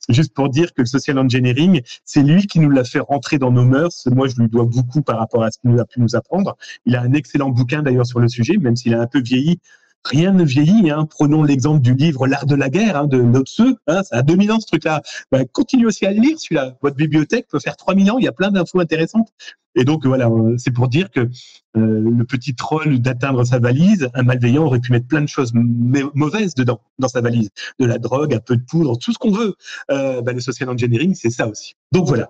[0.09, 3.51] juste pour dire que le social engineering, c'est lui qui nous l'a fait rentrer dans
[3.51, 4.07] nos mœurs.
[4.07, 6.57] Moi, je lui dois beaucoup par rapport à ce qu'il nous a pu nous apprendre.
[6.87, 9.61] Il a un excellent bouquin d'ailleurs sur le sujet, même s'il a un peu vieilli
[10.05, 10.91] rien ne vieillit.
[10.91, 11.07] Hein.
[11.09, 13.77] Prenons l'exemple du livre L'art de la guerre hein, de Lao-Tzu.
[13.87, 15.03] Hein, ça a 2000 ans ce truc-là.
[15.33, 16.77] Ben, continuez aussi à le lire celui-là.
[16.83, 18.19] Votre bibliothèque peut faire 3000 ans.
[18.19, 19.29] Il y a plein d'infos intéressantes.
[19.75, 21.29] Et donc voilà, euh, c'est pour dire que euh,
[21.77, 26.55] le petit troll d'atteindre sa valise, un malveillant aurait pu mettre plein de choses mauvaises
[26.55, 29.55] dedans, dans sa valise, de la drogue, un peu de poudre, tout ce qu'on veut.
[29.91, 31.75] Euh, ben, le social engineering, c'est ça aussi.
[31.93, 32.29] Donc voilà.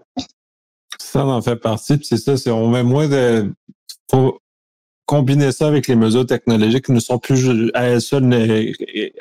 [0.99, 3.51] Ça en fait partie, c'est ça, on met moins de
[5.09, 8.25] combiner ça avec les mesures technologiques qui ne sont plus à elles seules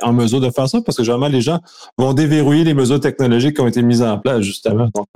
[0.02, 1.62] en mesure de faire ça, parce que généralement, les gens
[1.98, 4.90] vont déverrouiller les mesures technologiques qui ont été mises en place, justement.
[4.94, 5.08] Donc,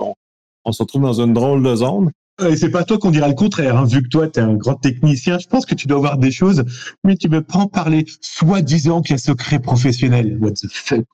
[0.64, 2.10] on, se retrouve dans une drôle de zone.
[2.48, 3.84] Et c'est pas toi qu'on dira le contraire, hein.
[3.84, 5.38] vu que toi, tu es un grand technicien.
[5.38, 6.64] Je pense que tu dois voir des choses,
[7.04, 10.38] mais tu pas en parler, soi-disant qu'il y a secret professionnel.
[10.40, 11.04] What the fuck?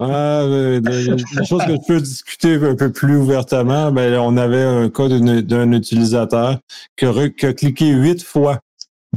[0.00, 0.44] Ah,
[0.80, 5.08] des, choses que je peux discuter un peu plus ouvertement, mais on avait un cas
[5.08, 6.58] d'un utilisateur
[6.96, 8.60] qui a, cliqué huit fois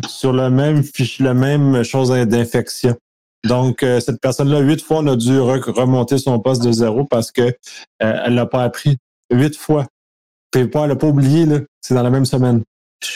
[0.08, 2.96] sur le même fichier, la même chose d'infection.
[3.46, 7.32] Donc, euh, cette personne-là, huit fois, on a dû remonter son poste de zéro parce
[7.32, 7.42] que
[8.02, 8.98] euh, l'a pas appris.
[9.32, 9.86] Huit fois.
[10.52, 11.60] Puis elle l'a pas oublié, là.
[11.82, 12.64] C'est dans la même semaine.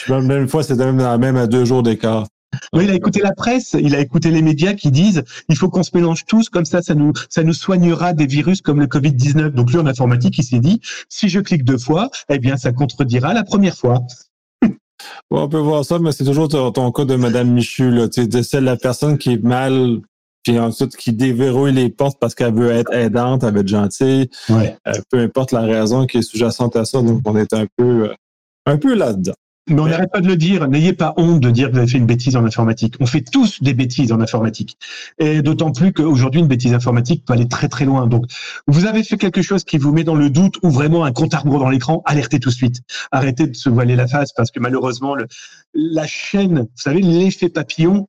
[0.08, 2.26] Même fois, c'était même même à deux jours d'écart.
[2.72, 5.68] Oui, il a écouté la presse, il a écouté les médias qui disent il faut
[5.68, 8.86] qu'on se mélange tous, comme ça, ça nous, ça nous soignera des virus comme le
[8.86, 9.50] Covid-19.
[9.50, 12.72] Donc lui, en informatique, il s'est dit si je clique deux fois, eh bien, ça
[12.72, 14.02] contredira la première fois.
[15.30, 18.06] on peut voir ça, mais c'est toujours ton, cas de Madame Michu, là.
[18.10, 20.00] C'est la personne qui est mal,
[20.42, 24.30] puis ensuite qui déverrouille les portes parce qu'elle veut être aidante, elle veut être gentille.
[24.48, 24.76] Ouais.
[24.86, 28.10] Euh, peu importe la raison qui est sous-jacente à ça, donc on est un peu,
[28.10, 28.14] euh,
[28.66, 29.34] un peu là-dedans.
[29.68, 30.66] Mais on n'arrête pas de le dire.
[30.68, 32.94] N'ayez pas honte de dire que vous avez fait une bêtise en informatique.
[33.00, 34.78] On fait tous des bêtises en informatique.
[35.18, 38.06] Et d'autant plus qu'aujourd'hui, une bêtise informatique peut aller très très loin.
[38.06, 38.26] Donc,
[38.66, 41.34] vous avez fait quelque chose qui vous met dans le doute ou vraiment un compte
[41.34, 42.80] à rebours dans l'écran, alertez tout de suite.
[43.12, 45.14] Arrêtez de se voiler la face parce que malheureusement,
[45.74, 48.08] la chaîne, vous savez, l'effet papillon,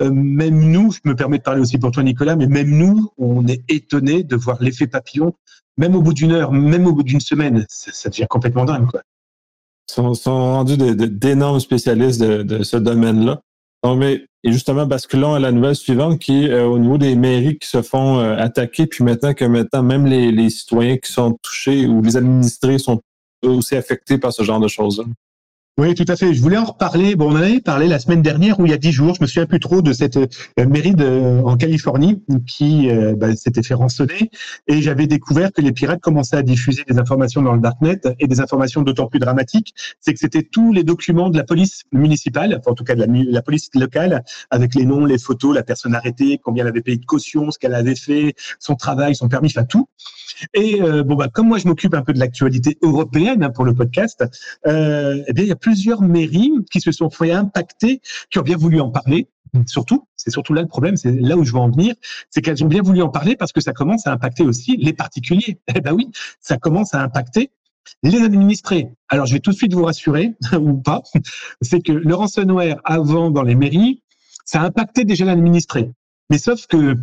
[0.00, 3.12] euh, même nous, je me permets de parler aussi pour toi Nicolas, mais même nous,
[3.18, 5.34] on est étonné de voir l'effet papillon,
[5.76, 8.86] même au bout d'une heure, même au bout d'une semaine, ça, ça devient complètement dingue.
[8.86, 9.02] Quoi
[9.92, 13.40] sont, sont rendus d'énormes spécialistes de, ce domaine-là.
[13.84, 17.14] Donc, mais et justement, basculons à la nouvelle suivante qui est euh, au niveau des
[17.14, 21.12] mairies qui se font euh, attaquer, puis maintenant que maintenant même les, les, citoyens qui
[21.12, 23.00] sont touchés ou les administrés sont
[23.44, 25.04] aussi affectés par ce genre de choses-là.
[25.78, 26.34] Oui, tout à fait.
[26.34, 27.16] Je voulais en reparler.
[27.16, 29.14] Bon, on en avait parlé la semaine dernière ou il y a dix jours.
[29.14, 30.26] Je me souviens plus trop de cette euh,
[30.68, 34.30] mairie de, en Californie qui euh, bah, s'était fait rançonner
[34.66, 38.26] et j'avais découvert que les pirates commençaient à diffuser des informations dans le darknet et
[38.26, 42.54] des informations d'autant plus dramatiques, c'est que c'était tous les documents de la police municipale,
[42.58, 45.62] enfin, en tout cas de la, la, police locale, avec les noms, les photos, la
[45.62, 49.28] personne arrêtée, combien elle avait payé de caution, ce qu'elle avait fait, son travail, son
[49.28, 49.88] permis, enfin tout.
[50.54, 53.64] Et euh, bon, bah, comme moi je m'occupe un peu de l'actualité européenne hein, pour
[53.64, 54.24] le podcast,
[54.66, 58.42] euh, eh bien il y a plusieurs mairies qui se sont fait impacter, qui ont
[58.42, 59.28] bien voulu en parler.
[59.66, 61.94] Surtout, c'est surtout là le problème, c'est là où je veux en venir,
[62.30, 64.94] c'est qu'elles ont bien voulu en parler parce que ça commence à impacter aussi les
[64.94, 65.58] particuliers.
[65.74, 67.50] Eh ben oui, ça commence à impacter
[68.02, 68.88] les administrés.
[69.08, 71.02] Alors je vais tout de suite vous rassurer ou pas,
[71.60, 74.02] c'est que le ransomware avant dans les mairies,
[74.44, 75.90] ça a impacté déjà l'administré.
[76.30, 76.96] Mais sauf que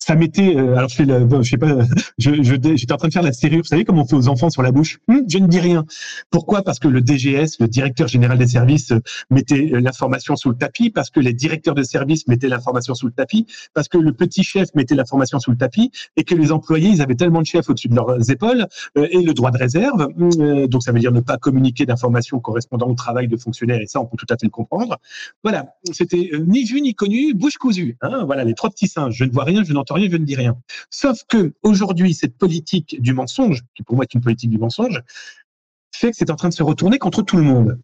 [0.00, 0.56] ça mettait.
[0.56, 1.76] Euh, alors je fais le, je sais pas.
[2.18, 3.58] Je, je, j'étais en train de faire la serrure.
[3.58, 4.98] Vous savez comment on fait aux enfants sur la bouche?
[5.08, 5.84] Hum, Je ne dis rien.
[6.30, 6.62] Pourquoi?
[6.62, 10.56] Parce que le DGS, le directeur général des services, euh, mettait euh, l'information sous le
[10.56, 10.90] tapis.
[10.90, 13.46] Parce que les directeurs de services mettaient l'information sous le tapis.
[13.74, 17.02] Parce que le petit chef mettait l'information sous le tapis et que les employés, ils
[17.02, 20.08] avaient tellement de chefs au-dessus de leurs épaules et le droit de réserve.
[20.18, 23.80] Hum, donc ça veut dire ne pas communiquer d'informations correspondant au travail de fonctionnaire.
[23.80, 24.98] Et ça, on peut tout à fait le comprendre.
[25.42, 25.74] Voilà.
[25.92, 27.96] C'était ni vu ni connu, bouche cousue.
[28.00, 29.14] Hein voilà les trois petits singes.
[29.14, 30.56] Je ne vois rien, je n'entends je ne dis rien.
[30.90, 35.02] Sauf que aujourd'hui, cette politique du mensonge, qui pour moi est une politique du mensonge,
[35.94, 37.78] fait que c'est en train de se retourner contre tout le monde.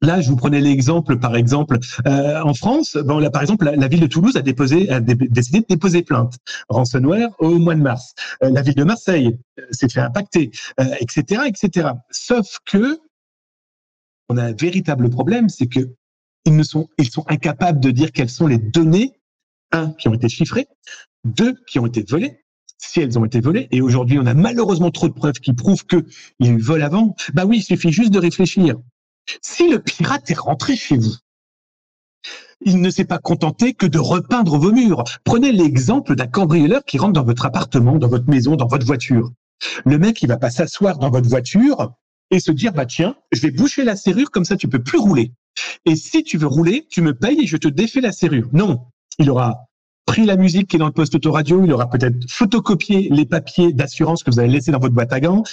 [0.00, 3.88] Là, je vous prenais l'exemple, par exemple, euh, en France, bon, là, par exemple, la,
[3.88, 8.14] ville de Toulouse a, décidé de déposer plainte ransomware au mois de mars.
[8.44, 10.52] Euh, la ville de Marseille euh, s'est fait impacter,
[11.00, 11.88] etc., etc.
[12.10, 13.00] Sauf que
[14.28, 15.80] on a un véritable problème, c'est que
[16.44, 19.18] ils ne sont, ils sont incapables de dire quelles sont les données
[19.72, 20.66] un qui ont été chiffrés,
[21.24, 22.44] deux qui ont été volés,
[22.78, 23.68] si elles ont été volées.
[23.70, 26.04] Et aujourd'hui, on a malheureusement trop de preuves qui prouvent qu'il
[26.40, 27.14] y avant.
[27.34, 28.76] Bah oui, il suffit juste de réfléchir.
[29.42, 31.14] Si le pirate est rentré chez vous,
[32.64, 35.04] il ne s'est pas contenté que de repeindre vos murs.
[35.24, 39.30] Prenez l'exemple d'un cambrioleur qui rentre dans votre appartement, dans votre maison, dans votre voiture.
[39.84, 41.92] Le mec, il va pas s'asseoir dans votre voiture
[42.30, 44.98] et se dire, bah tiens, je vais boucher la serrure, comme ça tu peux plus
[44.98, 45.32] rouler.
[45.84, 48.48] Et si tu veux rouler, tu me payes et je te défais la serrure.
[48.52, 48.86] Non,
[49.18, 49.67] il aura
[50.08, 53.74] pris la musique qui est dans le poste autoradio, il aura peut-être photocopié les papiers
[53.74, 55.44] d'assurance que vous avez laissés dans votre boîte à gants.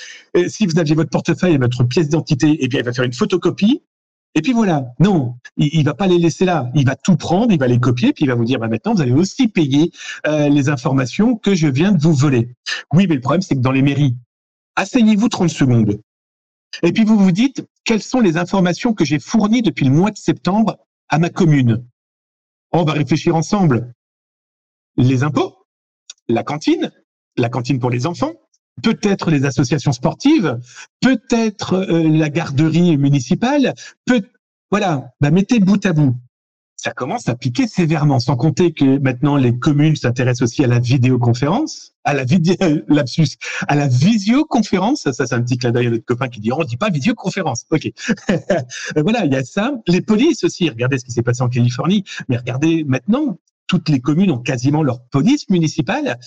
[0.48, 3.13] Si vous aviez votre portefeuille et votre pièce d'identité, eh bien, il va faire une
[3.13, 3.84] photocopie.
[4.34, 4.86] Et puis voilà.
[5.00, 6.72] Non, il, il va pas les laisser là.
[6.74, 8.94] Il va tout prendre, il va les copier, puis il va vous dire, bah, maintenant,
[8.94, 9.91] vous allez aussi payer
[10.26, 12.56] euh, les informations que je viens de vous voler.
[12.94, 14.15] Oui, mais le problème, c'est que dans les mairies,
[14.78, 16.00] asseyez-vous 30 secondes.
[16.82, 20.12] Et puis vous vous dites, quelles sont les informations que j'ai fournies depuis le mois
[20.12, 20.78] de septembre
[21.10, 21.84] à ma commune?
[22.72, 23.94] On va réfléchir ensemble.
[24.97, 25.55] Les impôts,
[26.27, 26.91] la cantine,
[27.38, 28.34] la cantine pour les enfants,
[28.81, 30.60] peut-être les associations sportives,
[31.01, 33.73] peut-être euh, la garderie municipale,
[34.05, 34.23] peut
[34.71, 36.15] voilà, bah, mettez bout à bout
[36.86, 40.77] ça commence à piquer sévèrement, sans compter que maintenant les communes s'intéressent aussi à la
[40.77, 42.55] vidéoconférence, à la vidéo,
[42.88, 45.01] lapsus, à la visioconférence.
[45.01, 46.91] Ça, ça c'est un petit clin d'œil notre copain qui dit, oh, on dit pas
[46.91, 47.65] visioconférence.
[47.71, 47.91] Ok.
[48.97, 49.73] voilà, il y a ça.
[49.88, 50.69] Les polices aussi.
[50.69, 52.03] Regardez ce qui s'est passé en Californie.
[52.29, 56.17] Mais regardez maintenant, toutes les communes ont quasiment leur police municipale.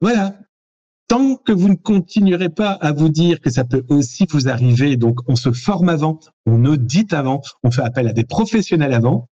[0.00, 0.34] Voilà
[1.08, 4.96] tant que vous ne continuerez pas à vous dire que ça peut aussi vous arriver,
[4.96, 9.28] donc on se forme avant, on audite avant, on fait appel à des professionnels avant,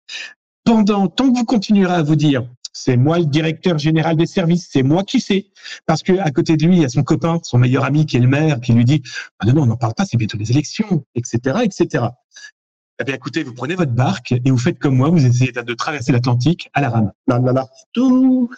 [0.64, 4.68] pendant, tant que vous continuerez à vous dire, c'est moi le directeur général des services,
[4.70, 5.46] c'est moi qui sais,
[5.86, 8.16] parce que à côté de lui, il y a son copain, son meilleur ami qui
[8.16, 9.02] est le maire, qui lui dit,
[9.38, 12.04] ah non, non, on n'en parle pas, c'est bientôt les élections, etc., etc.
[12.98, 15.74] Eh bien, écoutez, vous prenez votre barque et vous faites comme moi, vous essayez de
[15.74, 17.12] traverser l'Atlantique à la rame.
[17.26, 18.48] Là, là, là, tout,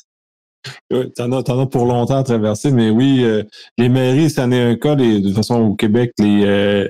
[0.91, 3.43] oui, t'en as, as, pour longtemps à traverser, mais oui, euh,
[3.79, 4.95] les mairies, ça n'est un cas.
[4.95, 6.89] de toute façon, au Québec, euh,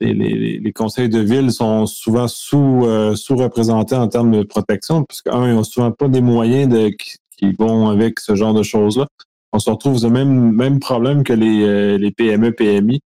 [0.00, 5.04] les, les, les, conseils de ville sont souvent sous, euh, sous-représentés en termes de protection,
[5.04, 8.62] parce qu'un, ils n'ont souvent pas des moyens de, qui, vont avec ce genre de
[8.62, 9.06] choses-là.
[9.52, 13.00] On se retrouve au même, même problème que les, les PME, PMI,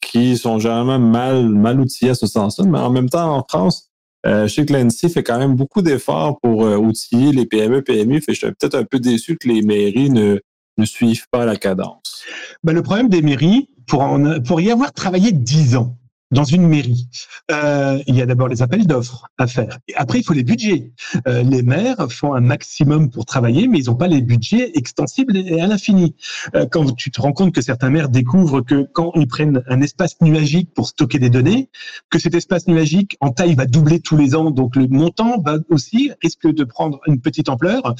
[0.00, 2.64] qui sont généralement mal, mal outillés à ce sens-là.
[2.66, 3.90] Mais en même temps, en France,
[4.26, 7.82] euh, je sais que l'ANSI fait quand même beaucoup d'efforts pour euh, outiller les PME,
[7.82, 8.20] PMI.
[8.20, 10.38] Fait je suis peut-être un peu déçu que les mairies ne,
[10.84, 12.24] suivent pas la cadence.
[12.62, 14.06] Ben, le problème des mairies, pour,
[14.46, 15.96] pour y avoir travaillé dix ans,
[16.30, 17.08] dans une mairie,
[17.50, 19.78] euh, il y a d'abord les appels d'offres à faire.
[19.96, 20.92] Après, il faut les budgets.
[21.26, 25.36] Euh, les maires font un maximum pour travailler, mais ils n'ont pas les budgets extensibles
[25.36, 26.14] et à l'infini.
[26.54, 29.80] Euh, quand tu te rends compte que certains maires découvrent que quand ils prennent un
[29.80, 31.70] espace nuagique pour stocker des données,
[32.10, 35.56] que cet espace nuagique en taille va doubler tous les ans, donc le montant va
[35.70, 37.94] aussi risque de prendre une petite ampleur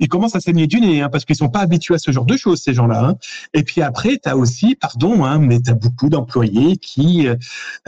[0.00, 2.26] ils commencent à saigner du nez, hein, parce qu'ils sont pas habitués à ce genre
[2.26, 3.04] de choses, ces gens-là.
[3.04, 3.16] Hein.
[3.52, 7.36] Et puis après, tu as aussi, pardon, hein, mais tu as beaucoup d'employés qui euh,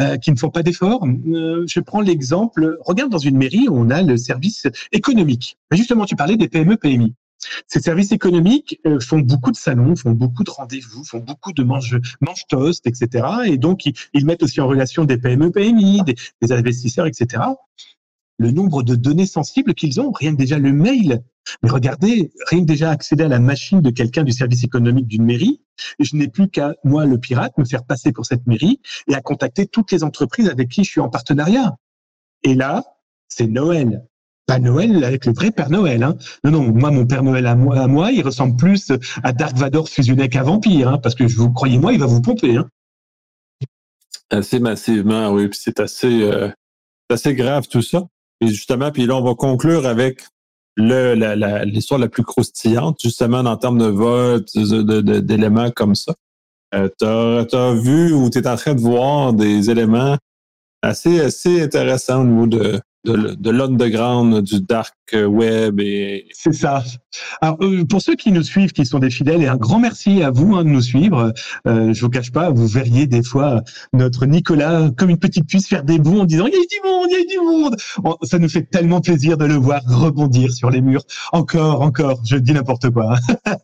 [0.01, 1.05] euh, qui ne font pas d'efforts.
[1.05, 5.59] Euh, je prends l'exemple, regarde dans une mairie, on a le service économique.
[5.73, 7.15] justement, tu parlais des PME, PMI.
[7.69, 11.99] Ces services économiques font beaucoup de salons, font beaucoup de rendez-vous, font beaucoup de mange,
[12.23, 13.27] mange toast, etc.
[13.45, 17.43] Et donc, ils, mettent aussi en relation des PME, PMI, des, des investisseurs, etc
[18.39, 21.23] le nombre de données sensibles qu'ils ont, rien que déjà le mail
[21.63, 25.25] mais regardez, rien que déjà accéder à la machine de quelqu'un du service économique d'une
[25.25, 25.61] mairie,
[25.99, 29.21] je n'ai plus qu'à, moi, le pirate, me faire passer pour cette mairie et à
[29.21, 31.77] contacter toutes les entreprises avec qui je suis en partenariat.
[32.43, 32.85] Et là,
[33.29, 34.07] c'est Noël.
[34.47, 36.03] Pas Noël avec le vrai Père Noël.
[36.03, 36.17] Hein.
[36.45, 38.93] Non, non, moi, mon Père Noël à moi, à moi il ressemble plus
[39.25, 42.57] à Dark Vador fusionné un vampire, hein, parce que vous croyez-moi, il va vous pomper.
[42.57, 42.69] Hein.
[44.31, 45.49] Assez massivement, oui.
[45.53, 46.49] C'est assez, euh,
[47.11, 48.07] assez grave tout ça.
[48.41, 50.23] Et justement, puis là, on va conclure avec
[50.77, 56.15] l'histoire la, plus croustillante, justement, en termes de vote, d'éléments comme ça.
[56.75, 60.19] Euh, tu as, vu ou tu es en train de voir des éléments
[60.83, 65.81] assez, assez intéressants au niveau de, de, de l'underground, du dark web.
[65.81, 66.83] et C'est ça.
[67.41, 70.23] Alors, euh, pour ceux qui nous suivent, qui sont des fidèles, et un grand merci
[70.23, 71.33] à vous hein, de nous suivre.
[71.67, 75.67] Euh, je vous cache pas, vous verriez des fois notre Nicolas comme une petite puce
[75.67, 77.77] faire des bons en disant il y a du monde, il y a du monde.
[78.23, 81.05] ça nous fait tellement plaisir de le voir rebondir sur les murs.
[81.33, 83.17] Encore, encore, je dis n'importe quoi.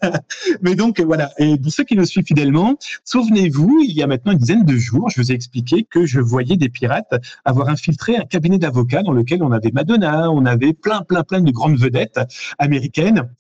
[0.62, 1.30] Mais donc voilà.
[1.38, 4.76] Et pour ceux qui nous suivent fidèlement, souvenez-vous, il y a maintenant une dizaine de
[4.76, 9.02] jours, je vous ai expliqué que je voyais des pirates avoir infiltré un cabinet d'avocats
[9.02, 12.20] dans lequel on avait Madonna, on avait plein, plein, plein de grandes vedettes
[12.58, 13.30] américaines.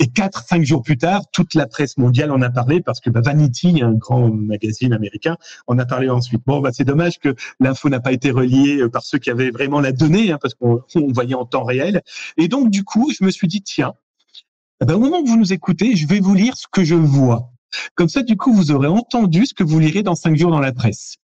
[0.00, 3.08] Et quatre, cinq jours plus tard, toute la presse mondiale en a parlé parce que
[3.08, 5.36] bah, Vanity, un grand magazine américain,
[5.68, 6.42] en a parlé ensuite.
[6.44, 9.50] Bon, bah, c'est dommage que l'info n'a pas été reliée euh, par ceux qui avaient
[9.50, 10.82] vraiment la donnée, hein, parce qu'on
[11.12, 12.02] voyait en temps réel.
[12.36, 13.94] Et donc, du coup, je me suis dit, tiens,
[14.82, 16.96] eh ben, au moment où vous nous écoutez, je vais vous lire ce que je
[16.96, 17.52] vois.
[17.94, 20.60] Comme ça, du coup, vous aurez entendu ce que vous lirez dans cinq jours dans
[20.60, 21.16] la presse.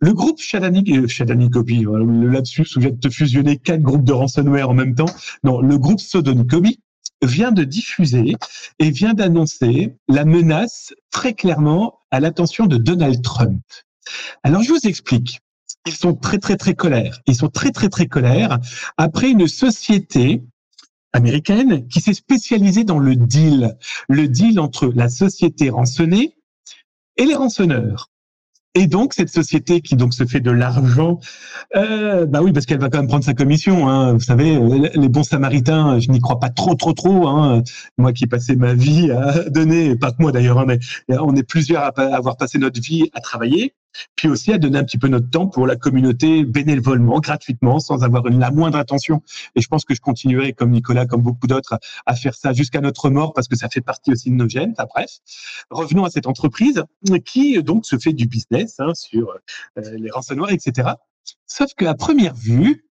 [0.00, 4.70] Le groupe Shadani, euh, Copy, le lapsus où vient de fusionner quatre groupes de ransomware
[4.70, 5.10] en même temps.
[5.42, 6.00] Non, le groupe
[6.48, 6.80] Copy
[7.22, 8.36] vient de diffuser
[8.78, 13.60] et vient d'annoncer la menace très clairement à l'attention de Donald Trump.
[14.44, 15.40] Alors, je vous explique.
[15.86, 17.20] Ils sont très, très, très colères.
[17.26, 18.58] Ils sont très, très, très colères
[18.98, 20.42] après une société
[21.12, 23.76] américaine qui s'est spécialisée dans le deal,
[24.08, 26.36] le deal entre la société rançonnée
[27.16, 28.10] et les rançonneurs.
[28.74, 31.18] Et donc cette société qui donc se fait de l'argent,
[31.74, 33.88] euh, bah oui parce qu'elle va quand même prendre sa commission.
[33.88, 34.12] Hein.
[34.12, 34.58] Vous savez,
[34.94, 37.26] les bons samaritains, je n'y crois pas trop trop trop.
[37.26, 37.62] Hein.
[37.96, 40.78] Moi qui ai passé ma vie à donner, pas que moi d'ailleurs, hein, mais
[41.08, 43.74] on est plusieurs à avoir passé notre vie à travailler
[44.16, 48.02] puis aussi à donner un petit peu notre temps pour la communauté bénévolement, gratuitement, sans
[48.04, 49.22] avoir une, la moindre attention.
[49.54, 52.80] Et je pense que je continuerai, comme Nicolas, comme beaucoup d'autres, à faire ça jusqu'à
[52.80, 54.72] notre mort parce que ça fait partie aussi de nos gènes.
[54.72, 55.10] Enfin, bref,
[55.70, 56.82] revenons à cette entreprise
[57.24, 59.30] qui donc se fait du business hein, sur
[59.78, 60.90] euh, les renseignements, etc.
[61.46, 62.88] Sauf qu'à première vue,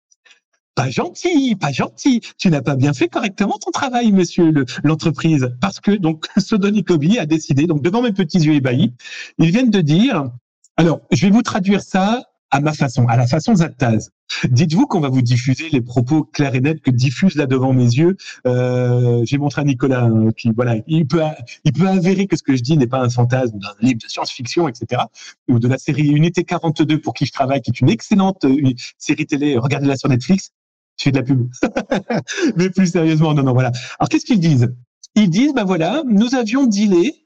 [0.78, 2.22] pas gentil, pas gentil.
[2.38, 7.26] Tu n'as pas bien fait correctement ton travail, monsieur l'entreprise, parce que donc Sodonicobi a
[7.26, 8.94] décidé, donc devant mes petits yeux ébahis,
[9.40, 10.30] ils viennent de dire
[10.78, 14.10] alors, je vais vous traduire ça à ma façon, à la façon Zaptaz.
[14.50, 17.84] Dites-vous qu'on va vous diffuser les propos clairs et nets que diffuse là devant mes
[17.84, 18.16] yeux.
[18.46, 21.22] Euh, J'ai montré à Nicolas hein, qui, voilà, il peut,
[21.66, 24.08] il peut avérer que ce que je dis n'est pas un fantasme d'un livre de
[24.08, 25.04] science-fiction, etc.
[25.50, 28.74] Ou de la série Unité 42 pour qui je travaille, qui est une excellente euh,
[28.98, 29.58] série télé.
[29.58, 30.52] Regardez-la sur Netflix.
[30.98, 31.50] Je fais de la pub.
[32.56, 33.72] Mais plus sérieusement, non, non, voilà.
[34.00, 34.74] Alors qu'est-ce qu'ils disent?
[35.16, 37.26] Ils disent, ben voilà, nous avions dealé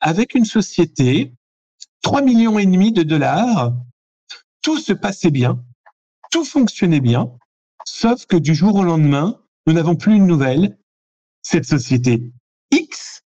[0.00, 1.34] avec une société
[2.02, 3.72] 3 millions et demi de dollars,
[4.62, 5.62] tout se passait bien,
[6.30, 7.30] tout fonctionnait bien,
[7.84, 10.78] sauf que du jour au lendemain, nous n'avons plus une nouvelle.
[11.42, 12.30] Cette société
[12.70, 13.22] X,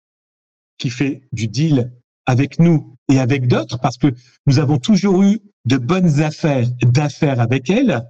[0.79, 1.93] qui fait du deal
[2.27, 4.15] avec nous et avec d'autres, parce que
[4.47, 8.05] nous avons toujours eu de bonnes affaires d'affaires avec elle,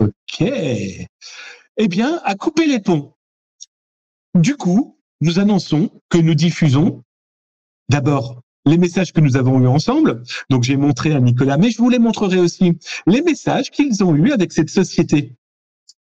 [0.00, 3.14] ok, eh bien, a coupé les ponts.
[4.34, 7.02] Du coup, nous annonçons que nous diffusons
[7.88, 10.22] d'abord les messages que nous avons eus ensemble.
[10.50, 14.14] Donc j'ai montré à Nicolas, mais je vous les montrerai aussi les messages qu'ils ont
[14.14, 15.34] eus avec cette société.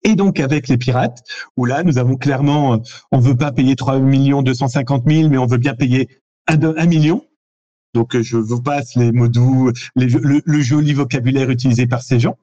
[0.04, 1.24] Et donc avec les pirates,
[1.58, 5.48] où là nous avons clairement, on veut pas payer 3 millions 250 000, mais on
[5.48, 6.08] veut bien payer
[6.48, 7.26] un, million.
[7.94, 9.28] Donc je vous passe les mots
[9.96, 12.38] le, joli vocabulaire utilisé par ces gens.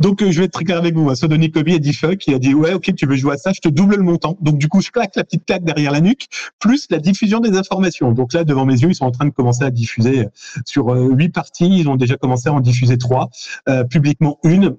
[0.00, 1.14] Donc, euh, je vais être très clair avec vous.
[1.14, 3.52] Sodoni Kobe a dit fuck, il a dit ouais, ok, tu veux jouer à ça,
[3.54, 4.36] je te double le montant.
[4.40, 6.26] Donc, du coup, je claque la petite claque derrière la nuque,
[6.58, 8.10] plus la diffusion des informations.
[8.10, 10.26] Donc là, devant mes yeux, ils sont en train de commencer à diffuser
[10.66, 11.78] sur euh, huit parties.
[11.78, 13.30] Ils ont déjà commencé à en diffuser trois,
[13.68, 14.76] euh, publiquement une,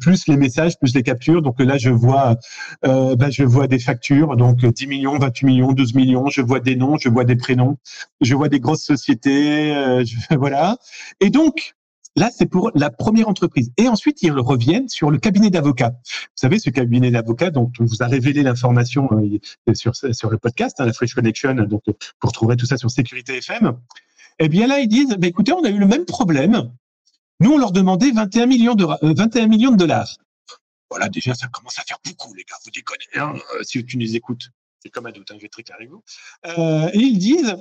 [0.00, 1.42] plus les messages, plus les captures.
[1.42, 2.36] Donc là, je vois,
[2.84, 6.28] bah, je vois des factures, donc 10 millions, 28 millions, 12 millions.
[6.28, 7.76] Je vois des noms, je vois des prénoms,
[8.20, 9.74] je vois des grosses sociétés,
[10.30, 10.76] voilà.
[11.20, 11.74] Et donc,
[12.18, 13.70] Là, c'est pour la première entreprise.
[13.76, 15.90] Et ensuite, ils reviennent sur le cabinet d'avocats.
[15.90, 19.92] Vous savez, ce cabinet d'avocats dont on vous a révélé l'information euh, sur,
[20.28, 21.94] le podcast, hein, la Fresh Connection, donc vous
[22.28, 23.78] retrouverez tout ça sur Sécurité FM.
[24.40, 26.72] Eh bien là, ils disent, bah, écoutez, on a eu le même problème.
[27.38, 30.16] Nous, on leur demandait 21 millions de, 21 euh, millions de dollars.
[30.90, 32.56] Voilà, déjà, ça commence à faire beaucoup, les gars.
[32.64, 34.50] Vous déconnez, hein, euh, si tu nous écoutes.
[34.82, 36.02] C'est comme un doute, hein, je vais très clair avec vous.
[36.44, 37.56] et ils disent,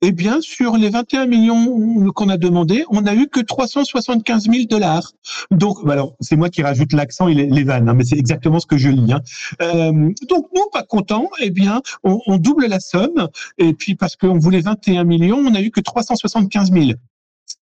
[0.00, 4.64] eh bien, sur les 21 millions qu'on a demandé, on n'a eu que 375 000
[4.68, 5.12] dollars.
[5.50, 8.60] Donc, bah alors, c'est moi qui rajoute l'accent et les, vannes, hein, mais c'est exactement
[8.60, 9.12] ce que je lis.
[9.12, 9.20] Hein.
[9.60, 13.28] Euh, donc, nous, pas contents, eh bien, on, double la somme.
[13.58, 16.92] Et puis, parce qu'on voulait 21 millions, on n'a eu que 375 000.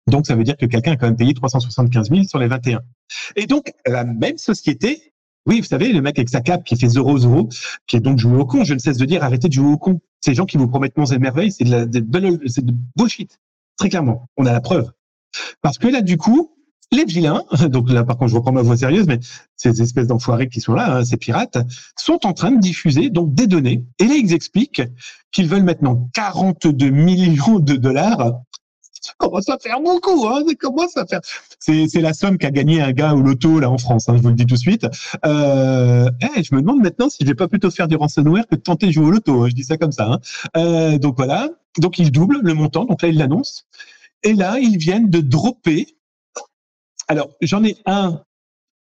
[0.07, 2.81] Donc, ça veut dire que quelqu'un a quand même payé 375 000 sur les 21.
[3.35, 5.13] Et donc, la même société
[5.45, 7.53] oui, vous savez, le mec avec sa cape qui fait 0-0,
[7.85, 9.77] qui est donc joué au con, je ne cesse de dire, arrêtez de jouer au
[9.77, 9.99] con.
[10.23, 13.41] Ces gens qui vous promettent monts et merveilles, c'est de, la, de, bullshit.
[13.77, 14.29] Très clairement.
[14.37, 14.89] On a la preuve.
[15.61, 16.55] Parce que là, du coup,
[16.93, 19.19] les vilains, donc là par contre je reprends ma voix sérieuse, mais
[19.57, 21.57] ces espèces d'enfoirés qui sont là, hein, ces pirates,
[21.97, 23.83] sont en train de diffuser donc des données.
[23.99, 24.83] Et là ils expliquent
[25.31, 28.43] qu'ils veulent maintenant 42 millions de dollars
[29.05, 30.43] ça commence à faire beaucoup, hein,
[30.87, 31.05] ça.
[31.59, 34.29] C'est, la somme qu'a gagné un gars au loto là en France, hein, je vous
[34.29, 34.87] le dis tout de suite.
[35.25, 38.55] Euh, eh, je me demande maintenant si je vais pas plutôt faire du ransomware que
[38.55, 39.43] de tenter de jouer au loto.
[39.43, 40.07] Hein, je dis ça comme ça.
[40.07, 40.19] Hein.
[40.57, 43.63] Euh, donc voilà, donc ils doublent le montant, donc là ils l'annoncent.
[44.23, 45.97] Et là ils viennent de dropper.
[47.07, 48.21] Alors j'en ai un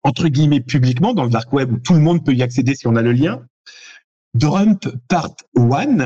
[0.03, 2.87] entre guillemets publiquement dans le dark web où tout le monde peut y accéder si
[2.87, 3.45] on a le lien.
[4.35, 5.99] Drump Part 1,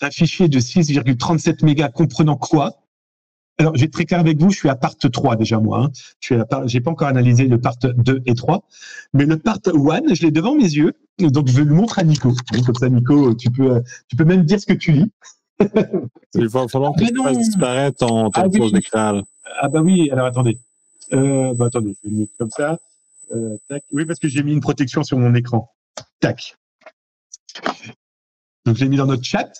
[0.00, 2.85] un fichier de 6,37 mégas comprenant quoi?
[3.58, 5.84] Alors, je vais être très clair avec vous, je suis à part 3 déjà, moi.
[5.84, 5.90] Hein.
[6.20, 8.64] Je n'ai pas encore analysé le part 2 et 3.
[9.14, 10.92] Mais le part 1, je l'ai devant mes yeux.
[11.18, 12.32] Donc, je vais le montrer à Nico.
[12.64, 15.10] comme ça, Nico, tu peux, tu peux même dire ce que tu lis.
[16.34, 18.72] Il va falloir que ah, tu fasses disparaître ton, ton ah, oui.
[18.72, 19.22] d'écran.
[19.58, 20.58] Ah bah oui, alors attendez.
[21.14, 22.78] Euh, bah attendez, je vais le mettre comme ça.
[23.32, 23.82] Euh, tac.
[23.90, 25.72] Oui, parce que j'ai mis une protection sur mon écran.
[26.20, 26.56] Tac.
[28.66, 29.50] Donc, je l'ai mis dans notre chat.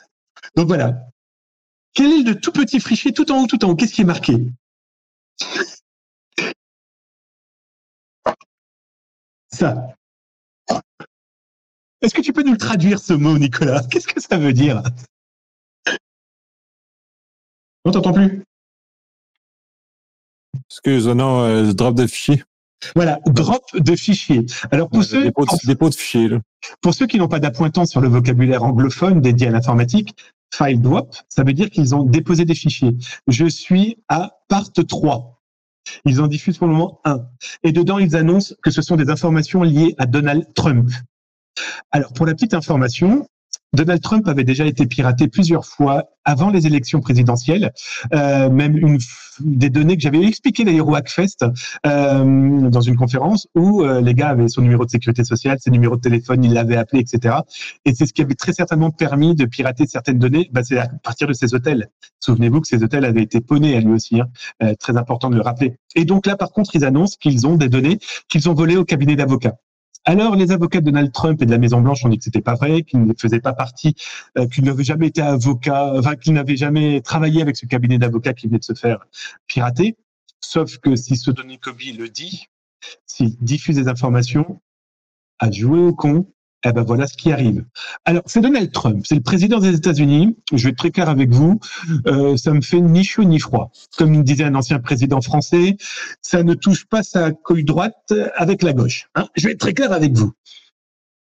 [0.54, 0.98] Donc voilà.
[1.96, 3.74] Quel est le tout petit fichier tout en haut, tout en haut?
[3.74, 4.36] Qu'est-ce qui est marqué?
[9.50, 9.94] Ça.
[12.02, 13.82] Est-ce que tu peux nous le traduire ce mot, Nicolas?
[13.90, 14.82] Qu'est-ce que ça veut dire?
[17.86, 18.44] On t'entend plus?
[20.68, 22.44] Excuse, non, euh, drop de fichier.
[22.94, 24.44] Voilà, drop de fichier.
[24.70, 25.46] Alors pour ceux, dépôt
[25.88, 26.28] de, fichiers.
[26.82, 30.14] Pour ceux qui n'ont pas d'appointant sur le vocabulaire anglophone dédié à l'informatique,
[30.54, 32.96] file drop, ça veut dire qu'ils ont déposé des fichiers.
[33.26, 35.42] Je suis à part 3.
[36.04, 37.26] Ils en diffusent pour le moment un.
[37.62, 40.90] Et dedans, ils annoncent que ce sont des informations liées à Donald Trump.
[41.90, 43.28] Alors, pour la petite information,
[43.76, 47.72] Donald Trump avait déjà été piraté plusieurs fois avant les élections présidentielles,
[48.14, 48.98] euh, même
[49.38, 51.44] des données que j'avais expliquées d'ailleurs au Hackfest
[51.86, 55.70] euh, dans une conférence où euh, les gars avaient son numéro de sécurité sociale, ses
[55.70, 57.36] numéros de téléphone, ils l'avaient appelé, etc.
[57.84, 60.48] Et c'est ce qui avait très certainement permis de pirater certaines données.
[60.52, 61.88] Bah, c'est à partir de ces hôtels.
[62.20, 65.42] Souvenez-vous que ces hôtels avaient été ponés à lui aussi, hein, très important de le
[65.42, 65.76] rappeler.
[65.94, 67.98] Et donc là, par contre, ils annoncent qu'ils ont des données
[68.28, 69.54] qu'ils ont volées au cabinet d'avocats.
[70.08, 72.40] Alors, les avocats de Donald Trump et de la Maison Blanche ont dit que c'était
[72.40, 73.96] pas vrai, qu'ils ne faisaient pas partie,
[74.38, 78.32] euh, qu'ils n'avaient jamais été avocats, enfin qu'ils n'avaient jamais travaillé avec ce cabinet d'avocats
[78.32, 79.04] qui venait de se faire
[79.48, 79.96] pirater.
[80.40, 82.46] Sauf que si ce Donny Kobe le dit,
[83.04, 84.60] s'il diffuse des informations,
[85.40, 86.32] à jouer au con,
[86.68, 87.64] eh ben voilà ce qui arrive.
[88.04, 90.36] Alors, c'est Donald Trump, c'est le président des États-Unis.
[90.52, 91.60] Je vais être très clair avec vous,
[92.06, 93.70] euh, ça me fait ni chaud ni froid.
[93.96, 95.76] Comme disait un ancien président français,
[96.22, 99.08] ça ne touche pas sa couille droite avec la gauche.
[99.14, 99.28] Hein.
[99.36, 100.32] Je vais être très clair avec vous.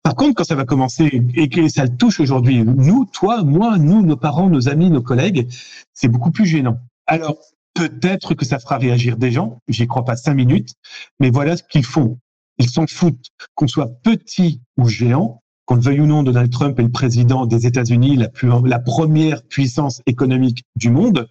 [0.04, 3.78] Par contre, quand ça va commencer et que ça le touche aujourd'hui, nous, toi, moi,
[3.78, 5.50] nous, nos parents, nos amis, nos collègues,
[5.94, 6.80] c'est beaucoup plus gênant.
[7.08, 7.38] Alors,
[7.74, 10.76] peut-être que ça fera réagir des gens, j'y crois pas cinq minutes,
[11.20, 12.20] mais voilà ce qu'ils font.
[12.58, 16.80] Ils s'en foutent qu'on soit petit ou géant, qu'on le veuille ou non, Donald Trump
[16.80, 18.30] est le président des États-Unis, la,
[18.66, 21.28] la première puissance économique du monde.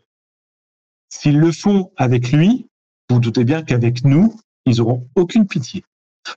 [1.09, 2.68] S'ils le font avec lui,
[3.09, 4.35] vous, doutez bien qu'avec nous,
[4.66, 5.85] ils auront aucune pitié.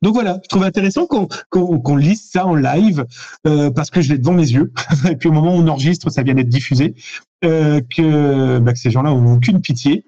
[0.01, 3.05] Donc voilà, je trouve intéressant qu'on lise ça en live
[3.47, 4.71] euh, parce que je l'ai devant mes yeux
[5.09, 6.95] et puis au moment où on enregistre, ça vient d'être diffusé,
[7.43, 10.05] euh, que, bah, que ces gens-là ont aucune pitié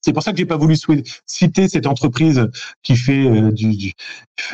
[0.00, 0.76] c'est pour ça que j'ai pas voulu
[1.26, 2.48] citer cette entreprise
[2.82, 3.92] qui fait euh, du,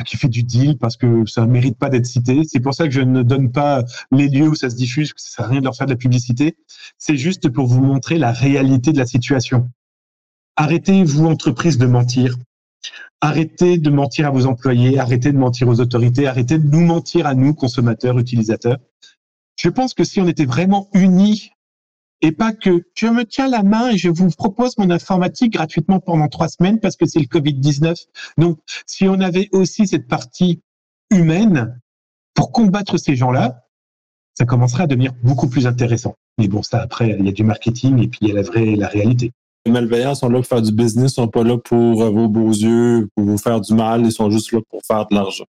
[0.05, 2.41] qui fait du deal parce que ça mérite pas d'être cité.
[2.47, 5.37] C'est pour ça que je ne donne pas les lieux où ça se diffuse, ça
[5.37, 6.57] sert à rien de leur faire de la publicité.
[6.97, 9.69] C'est juste pour vous montrer la réalité de la situation.
[10.57, 12.35] Arrêtez, vous, entreprise, de mentir.
[13.21, 17.25] Arrêtez de mentir à vos employés, arrêtez de mentir aux autorités, arrêtez de nous mentir
[17.25, 18.77] à nous, consommateurs, utilisateurs.
[19.55, 21.51] Je pense que si on était vraiment unis
[22.21, 25.99] et pas que je me tiens la main et je vous propose mon informatique gratuitement
[25.99, 28.07] pendant trois semaines parce que c'est le Covid-19.
[28.37, 30.61] Donc, si on avait aussi cette partie
[31.11, 31.79] humaine
[32.33, 33.67] pour combattre ces gens-là,
[34.33, 36.15] ça commencerait à devenir beaucoup plus intéressant.
[36.37, 38.43] Mais bon, ça, après, il y a du marketing et puis il y a la
[38.43, 39.31] vraie, la réalité.
[39.65, 42.29] Les malveillants sont là pour faire du business, ils sont pas là pour euh, vos
[42.29, 45.45] beaux yeux, pour vous faire du mal, ils sont juste là pour faire de l'argent.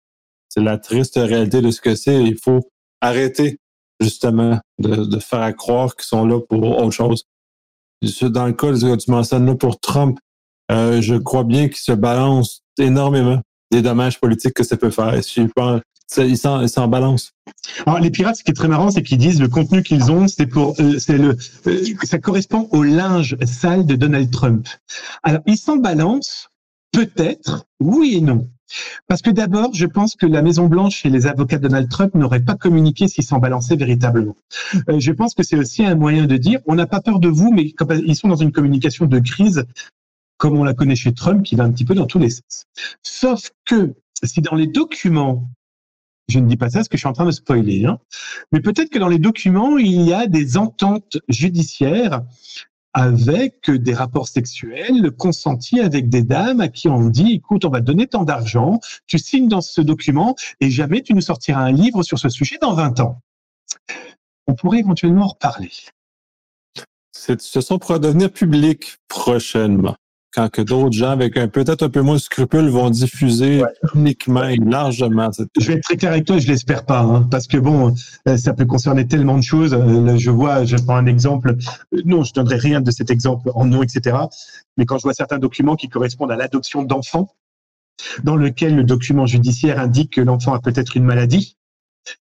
[0.49, 2.23] C'est la triste réalité de ce que c'est.
[2.23, 2.61] Il faut
[3.01, 3.59] arrêter
[4.01, 7.25] justement, de, faire croire qu'ils sont là pour autre chose.
[8.23, 10.19] Dans le cas que tu mentionnes là pour Trump,
[10.71, 13.41] euh, je crois bien qu'il se balance énormément
[13.71, 15.15] des dommages politiques que ça peut faire.
[15.15, 15.81] Je
[16.19, 17.33] ils s'en balancent.
[17.87, 20.29] Alors, les pirates, ce qui est très marrant, c'est qu'ils disent le contenu qu'ils ont,
[20.29, 21.37] c'est pour, euh, c'est le,
[21.67, 24.69] euh, ça correspond au linge sale de Donald Trump.
[25.23, 26.49] Alors, ils s'en balancent,
[26.93, 28.49] peut-être, oui et non.
[29.07, 32.15] Parce que d'abord, je pense que la Maison Blanche et les avocats de Donald Trump
[32.15, 34.37] n'auraient pas communiqué s'ils s'en balançaient véritablement.
[34.89, 37.29] Euh, je pense que c'est aussi un moyen de dire, on n'a pas peur de
[37.29, 37.75] vous, mais
[38.07, 39.65] ils sont dans une communication de crise,
[40.39, 42.67] comme on la connaît chez Trump, qui va un petit peu dans tous les sens.
[43.03, 45.49] Sauf que si dans les documents
[46.29, 47.99] je ne dis pas ça parce que je suis en train de spoiler, hein.
[48.51, 52.23] mais peut-être que dans les documents, il y a des ententes judiciaires
[52.95, 57.81] avec des rapports sexuels consentis avec des dames à qui on dit, écoute, on va
[57.81, 61.73] te donner tant d'argent, tu signes dans ce document et jamais tu nous sortiras un
[61.73, 63.21] livre sur ce sujet dans 20 ans.
[64.47, 65.73] On pourrait éventuellement en reparler.
[67.13, 69.97] Ce sont pour devenir public prochainement.
[70.35, 73.63] Quand que d'autres gens avec un peut-être un peu moins de scrupules vont diffuser
[73.95, 75.31] uniquement et largement.
[75.61, 77.95] Je vais être très clair avec toi, je l'espère pas, hein, parce que bon,
[78.29, 79.75] euh, ça peut concerner tellement de choses.
[79.75, 81.57] Euh, je vois, je prends un exemple.
[81.95, 84.17] Euh, non, je donnerai rien de cet exemple en nom, etc.
[84.77, 87.31] Mais quand je vois certains documents qui correspondent à l'adoption d'enfants,
[88.25, 91.57] dans lequel le document judiciaire indique que l'enfant a peut-être une maladie,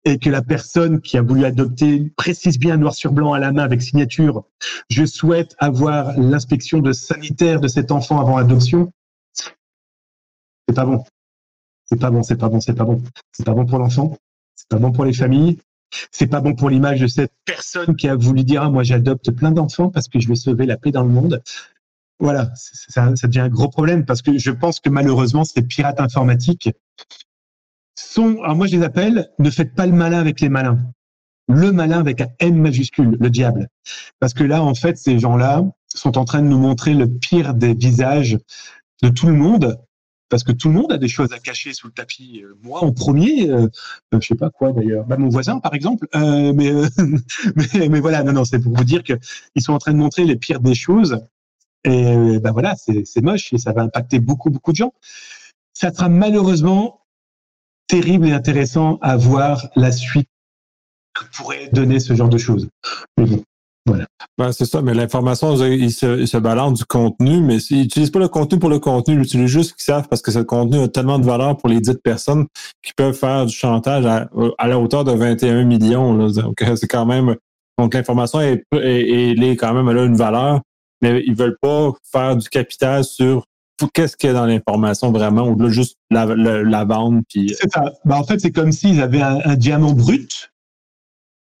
[0.04, 3.52] et que la personne qui a voulu adopter précise bien noir sur blanc à la
[3.52, 4.44] main avec signature,
[4.90, 8.92] je souhaite avoir l'inspection de sanitaire de cet enfant avant adoption,
[10.68, 11.04] c'est pas bon.
[11.84, 13.02] C'est pas bon, c'est pas bon, c'est pas bon.
[13.32, 14.16] C'est pas bon pour l'enfant,
[14.54, 15.58] c'est pas bon pour les familles,
[16.10, 19.30] c'est pas bon pour l'image de cette personne qui a voulu dire ah, moi j'adopte
[19.30, 21.42] plein d'enfants parce que je vais sauver la paix dans le monde.
[22.18, 26.00] Voilà, ça, ça devient un gros problème parce que je pense que malheureusement ces pirates
[26.00, 26.70] informatiques
[27.94, 30.78] sont, alors moi je les appelle, ne faites pas le malin avec les malins.
[31.48, 33.68] Le malin avec un M majuscule, le diable.
[34.20, 37.54] Parce que là, en fait, ces gens-là sont en train de nous montrer le pire
[37.54, 38.38] des visages
[39.02, 39.76] de tout le monde,
[40.28, 42.40] parce que tout le monde a des choses à cacher sous le tapis.
[42.42, 43.68] Euh, moi, en premier, euh,
[44.14, 46.06] euh, je sais pas quoi d'ailleurs, bah, mon voisin par exemple.
[46.14, 46.72] Euh, mais,
[47.74, 49.14] mais, mais voilà, non, non, c'est pour vous dire que
[49.54, 51.18] ils sont en train de montrer les pires des choses.
[51.84, 54.94] Et ben voilà, c'est moche et ça va impacter beaucoup, beaucoup de gens.
[55.74, 57.01] Ça sera malheureusement
[57.88, 60.28] terrible et intéressant à voir la suite
[61.14, 62.68] que pourrait donner ce genre de choses.
[63.84, 64.06] Voilà.
[64.38, 68.20] Ben, c'est ça, mais l'information, ils se, se balance du contenu, mais ils n'utilisent pas
[68.20, 70.78] le contenu pour le contenu, ils utilisent juste ce qu'ils savent parce que ce contenu
[70.78, 72.46] a tellement de valeur pour les dites personnes
[72.82, 76.28] qui peuvent faire du chantage à, la hauteur de 21 millions.
[76.28, 77.34] Donc, c'est quand même.
[77.76, 80.60] Donc, l'information est, est, quand même elle a une valeur,
[81.00, 83.46] mais ils veulent pas faire du capital sur
[83.88, 87.24] qu'est-ce qu'il y a dans l'information vraiment, ou juste la, vente.
[87.28, 87.54] Puis...
[87.58, 87.92] C'est ça.
[88.04, 90.52] Ben, en fait, c'est comme s'ils avaient un, diamant brut.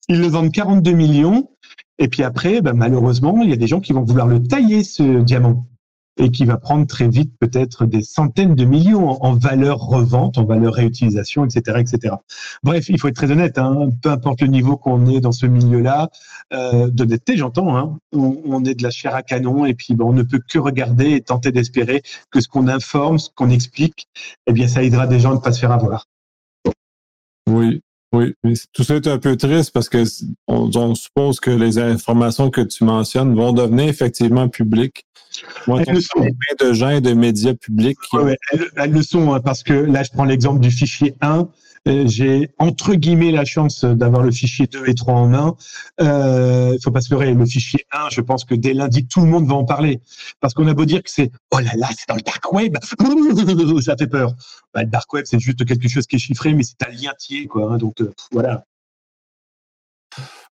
[0.08, 1.50] Ils le vendent 42 millions.
[1.98, 4.84] Et puis après, ben, malheureusement, il y a des gens qui vont vouloir le tailler,
[4.84, 5.66] ce diamant
[6.18, 10.44] et qui va prendre très vite peut-être des centaines de millions en, valeur revente, en
[10.44, 12.14] valeur réutilisation, etc., etc.
[12.62, 13.58] Bref, il faut être très honnête.
[13.58, 16.10] Hein, peu importe le niveau qu'on est dans ce milieu-là,
[16.52, 17.76] euh, d'honnêteté, j'entends.
[17.76, 20.58] Hein, on, est de la chair à canon et puis ben, on ne peut que
[20.58, 24.08] regarder et tenter d'espérer que ce qu'on informe, ce qu'on explique,
[24.46, 26.06] eh bien, ça aidera des gens à ne pas se faire avoir.
[27.48, 27.82] Oui,
[28.12, 28.34] oui,
[28.74, 30.04] tout ça est un peu triste parce que
[30.46, 35.06] on, suppose que les informations que tu mentionnes vont devenir effectivement publiques.
[35.66, 36.26] Moi, elles le sont.
[36.60, 37.98] de gens et de médias publics.
[38.76, 41.48] elles, le sont, hein, parce que là, je prends l'exemple du fichier 1.
[41.88, 45.56] Euh, j'ai entre guillemets la chance d'avoir le fichier 2 et 3 en main.
[45.98, 49.20] Il euh, faut pas se leurrer, le fichier 1, je pense que dès lundi, tout
[49.20, 50.00] le monde va en parler.
[50.40, 52.76] Parce qu'on a beau dire que c'est «Oh là là, c'est dans le dark web!»
[53.82, 54.32] Ça fait peur.
[54.72, 57.12] Bah, le dark web, c'est juste quelque chose qui est chiffré, mais c'est un lien
[57.18, 57.72] tiers, quoi.
[57.72, 58.64] Hein, donc, euh, voilà.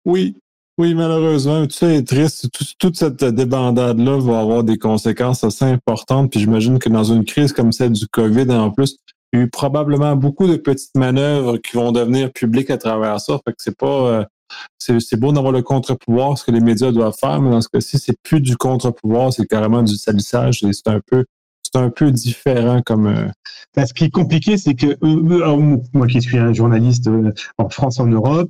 [0.06, 0.36] Oui,
[0.80, 2.48] oui, malheureusement, tout ça est triste.
[2.80, 6.32] toute cette débandade-là va avoir des conséquences assez importantes.
[6.32, 8.96] Puis j'imagine que dans une crise comme celle du COVID, en plus,
[9.34, 13.20] il y a eu probablement beaucoup de petites manœuvres qui vont devenir publiques à travers
[13.20, 13.38] ça.
[13.46, 14.08] Fait que c'est pas.
[14.08, 14.26] Euh,
[14.78, 18.00] c'est beau d'avoir le contre-pouvoir, ce que les médias doivent faire, mais dans ce cas-ci,
[18.00, 20.62] c'est plus du contre-pouvoir, c'est carrément du salissage.
[20.72, 21.26] C'est un peu
[21.72, 23.08] c'est un peu différent comme.
[23.08, 23.28] Euh...
[23.86, 27.70] Ce qui est compliqué, c'est que euh, euh, moi qui suis un journaliste euh, en
[27.70, 28.50] France, en Europe,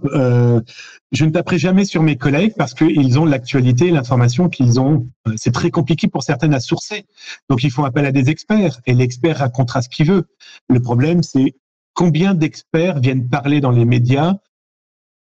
[1.12, 5.08] je ne taperai jamais sur mes collègues parce qu'ils ont l'actualité, l'information qu'ils ont.
[5.36, 7.06] C'est très compliqué pour certaines à sourcer.
[7.50, 10.26] Donc ils font appel à des experts et l'expert racontera ce qu'il veut.
[10.68, 11.56] Le problème, c'est
[11.94, 14.36] combien d'experts viennent parler dans les médias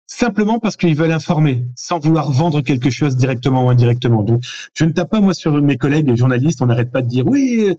[0.09, 4.23] simplement parce qu'ils veulent informer, sans vouloir vendre quelque chose directement ou indirectement.
[4.23, 4.43] Donc,
[4.73, 7.75] je ne tape pas moi sur mes collègues journalistes, on n'arrête pas de dire oui,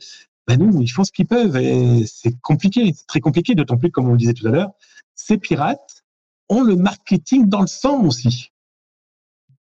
[0.47, 3.91] ben non, ils font ce qu'ils peuvent et c'est compliqué, c'est très compliqué, d'autant plus
[3.91, 4.70] comme on le disait tout à l'heure,
[5.16, 6.05] ces pirates
[6.49, 8.53] ont le marketing dans le sang aussi.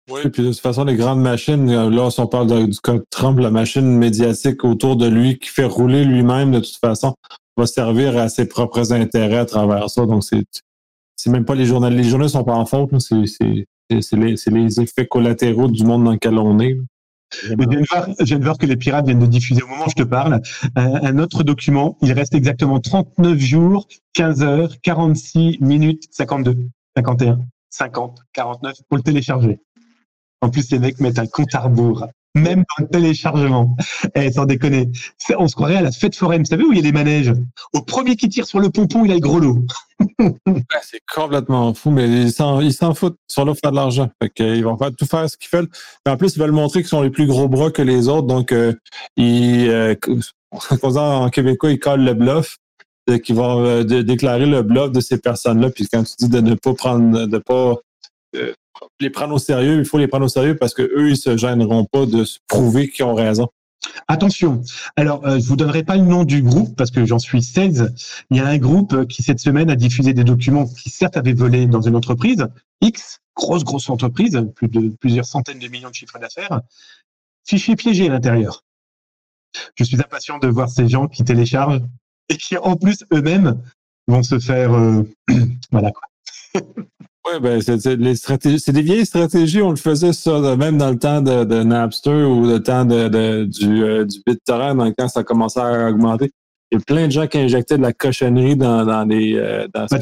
[0.09, 2.77] Oui, et puis de toute façon, les grandes machines, là, si on parle de, du
[3.11, 7.13] Trump, la machine médiatique autour de lui qui fait rouler lui-même, de toute façon,
[7.55, 10.05] va servir à ses propres intérêts à travers ça.
[10.05, 10.45] Donc, c'est
[11.17, 12.03] c'est même pas les journalistes.
[12.03, 12.91] Les journalistes sont pas en faute.
[12.99, 13.15] C'est
[13.89, 16.77] les, effets collatéraux du monde dans lequel on est.
[17.41, 17.55] je,
[18.23, 20.41] viens de voir, que les pirates viennent de diffuser au moment où je te parle
[20.75, 21.97] un, autre document.
[22.01, 26.55] Il reste exactement 39 jours, 15 heures, 46 minutes, 52,
[26.95, 27.39] 51,
[27.71, 29.59] 50, 49 pour le télécharger.
[30.41, 32.05] En plus, les mecs mettent un compte à rebours
[32.37, 33.75] même dans le téléchargement.
[34.15, 34.89] Eh, sans déconner.
[35.37, 36.41] On se croirait à la fête foraine.
[36.41, 37.33] Vous savez où il y a les manèges?
[37.73, 39.59] Au premier qui tire sur le pompon, il a le gros lot.
[40.83, 43.17] c'est complètement fou, mais ils s'en foutent.
[43.35, 44.09] Pour faire de l'argent.
[44.39, 45.69] ils vont faire, tout faire ce qu'ils veulent.
[46.07, 48.27] en plus, ils veulent montrer qu'ils sont les plus gros bras que les autres.
[48.27, 48.73] Donc, euh,
[49.15, 49.95] ils, euh,
[50.83, 52.57] en québécois, ils collent le bluff
[53.23, 55.69] qui vont euh, déclarer le bluff de ces personnes-là.
[55.69, 57.75] Puis quand tu dis de ne pas prendre, de pas euh,
[58.99, 61.37] les prendre au sérieux, il faut les prendre au sérieux parce que eux, ils se
[61.37, 63.49] gêneront pas de se prouver qu'ils ont raison.
[64.07, 64.61] Attention.
[64.95, 67.93] Alors, euh, je vous donnerai pas le nom du groupe parce que j'en suis 16.
[68.29, 71.17] Il y a un groupe euh, qui cette semaine a diffusé des documents qui certes
[71.17, 72.47] avaient volé dans une entreprise
[72.81, 76.61] X, grosse grosse entreprise, plus de plusieurs centaines de millions de chiffres d'affaires,
[77.45, 78.63] fichiers piégés à l'intérieur.
[79.75, 81.81] Je suis impatient de voir ces gens qui téléchargent
[82.29, 83.61] et qui en plus eux-mêmes
[84.07, 85.03] vont se faire euh,
[85.71, 86.63] voilà quoi.
[87.29, 89.61] Oui, ben, c'est les stratégies, c'est des vieilles stratégies.
[89.61, 93.09] On le faisait ça même dans le temps de, de Napster ou le temps de,
[93.09, 96.31] de du, euh, du BitTorrent, dans quand ça commençait à augmenter.
[96.71, 99.35] Il y a plein de gens qui injectaient de la cochonnerie dans, dans les.
[99.35, 99.97] Euh, dans bah,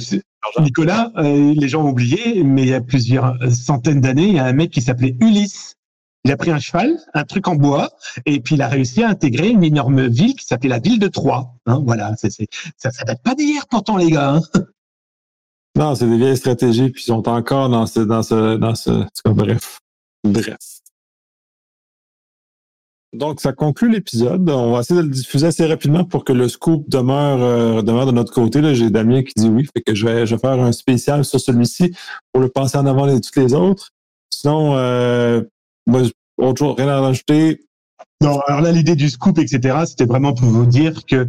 [0.60, 4.40] Nicolas, euh, les gens ont oublié, mais il y a plusieurs centaines d'années, il y
[4.40, 5.76] a un mec qui s'appelait Ulysse.
[6.26, 7.92] Il a pris un cheval, un truc en bois,
[8.26, 11.08] et puis il a réussi à intégrer une énorme ville qui s'appelait la ville de
[11.08, 11.52] Troyes.
[11.68, 12.32] Hein, voilà, c'est,
[12.78, 14.36] ça, ça date pas d'hier pourtant, les gars.
[14.36, 14.42] Hein.
[15.78, 18.92] Non, c'est des vieilles stratégies, puis ils sont encore dans ce, dans ce, dans ce,
[19.26, 19.80] bref,
[20.24, 20.58] bref.
[23.14, 24.50] Donc, ça conclut l'épisode.
[24.50, 28.06] On va essayer de le diffuser assez rapidement pour que le scoop demeure, euh, demeure
[28.06, 28.62] de notre côté.
[28.62, 31.24] Là, j'ai Damien qui dit oui, fait que je vais, je vais faire un spécial
[31.24, 31.96] sur celui-ci
[32.32, 33.92] pour le passer en avant de toutes les autres.
[34.30, 35.42] Sinon, euh,
[35.88, 36.02] moi,
[36.38, 37.66] autre chose, rien à rajouter?
[38.22, 41.28] Non, alors là, l'idée du scoop, etc., c'était vraiment pour vous dire que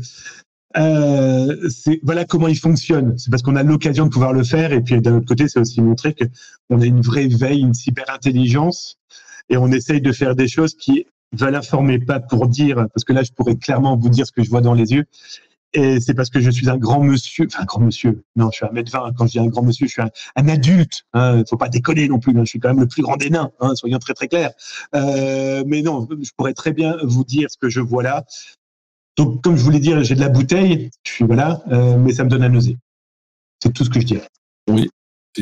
[0.79, 1.57] euh,
[2.03, 3.17] voilà comment il fonctionne.
[3.19, 4.73] C'est parce qu'on a l'occasion de pouvoir le faire.
[4.73, 6.25] Et puis d'un autre côté, c'est aussi montrer que
[6.71, 8.99] on a une vraie veille, une cyber intelligence,
[9.49, 13.13] et on essaye de faire des choses qui veulent informer, pas pour dire, parce que
[13.13, 15.05] là, je pourrais clairement vous dire ce que je vois dans les yeux.
[15.73, 18.23] Et c'est parce que je suis un grand monsieur, enfin un grand monsieur.
[18.35, 19.13] Non, je suis un mètre vingt.
[19.17, 21.03] Quand je dis un grand monsieur, je suis un, adulte.
[21.13, 22.33] Hein, faut pas déconner non plus.
[22.33, 22.45] Hein.
[22.45, 23.51] je suis quand même le plus grand des nains.
[23.61, 24.53] Hein, soyons très très clairs.
[24.95, 28.25] Euh, mais non, je pourrais très bien vous dire ce que je vois là.
[29.17, 32.25] Donc, comme je voulais dire, j'ai de la bouteille, je suis voilà, euh, mais ça
[32.25, 32.77] me donne à nauser.
[33.63, 34.29] C'est tout ce que je dirais.
[34.69, 34.91] Oui.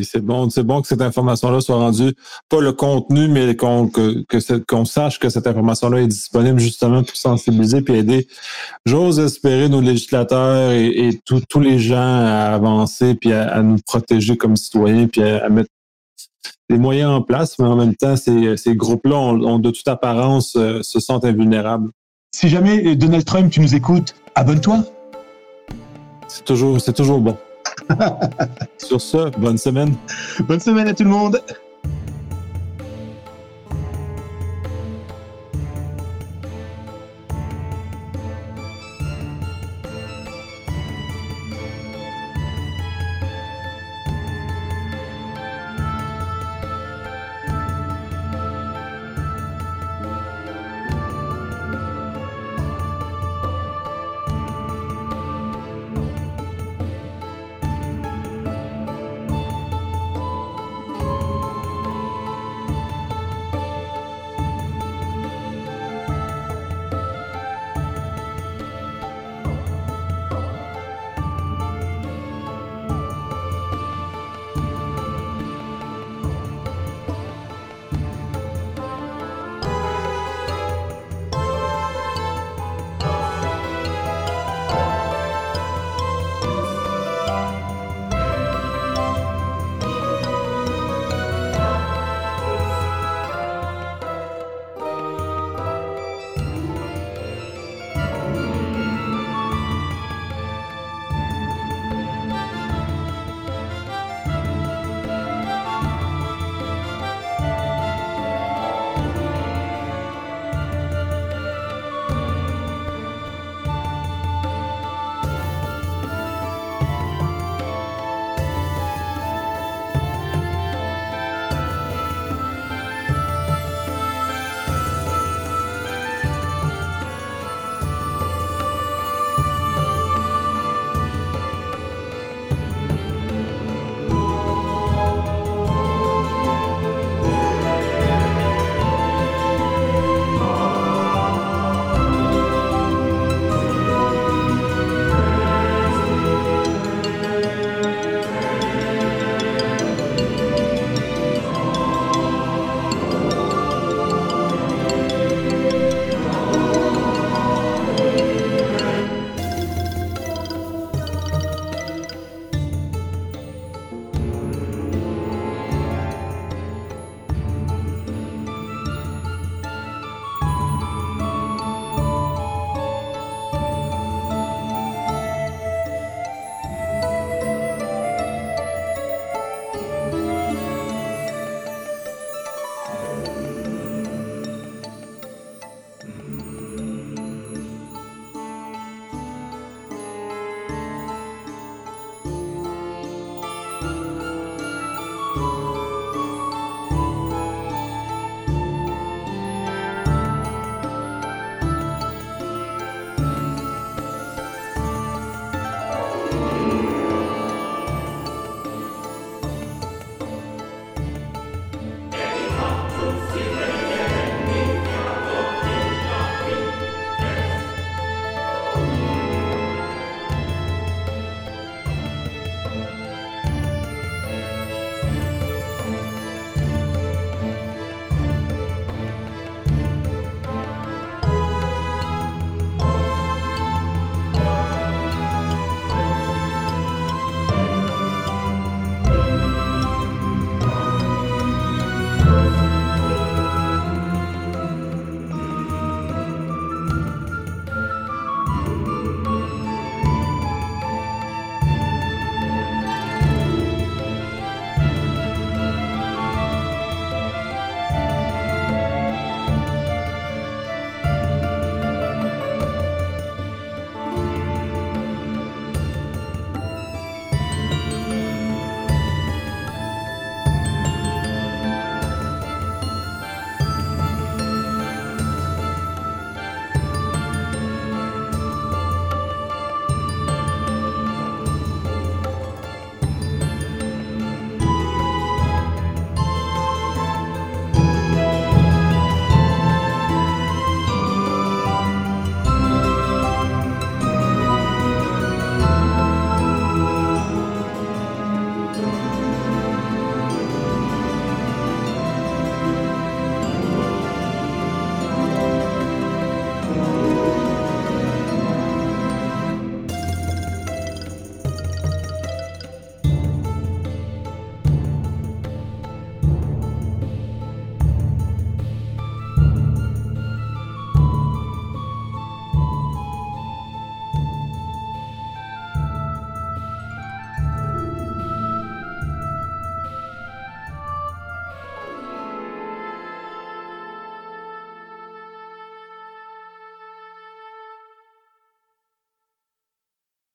[0.03, 2.15] c'est bon, c'est bon que cette information-là soit rendue,
[2.49, 7.93] pas le contenu, mais qu'on sache que cette information-là est disponible justement pour sensibiliser et
[7.93, 8.29] aider.
[8.87, 14.57] J'ose espérer nos législateurs et, tous les gens à avancer puis à, nous protéger comme
[14.57, 15.71] citoyens puis à, mettre
[16.71, 20.57] des moyens en place, mais en même temps, ces, ces groupes-là ont, de toute apparence
[20.57, 21.91] euh, se sentent invulnérables.
[22.37, 24.83] Si jamais euh, Donald Trump, tu nous écoutes, abonne-toi.
[26.27, 27.37] C'est toujours, c'est toujours bon.
[28.79, 29.95] Sur ce, bonne semaine.
[30.41, 31.41] Bonne semaine à tout le monde.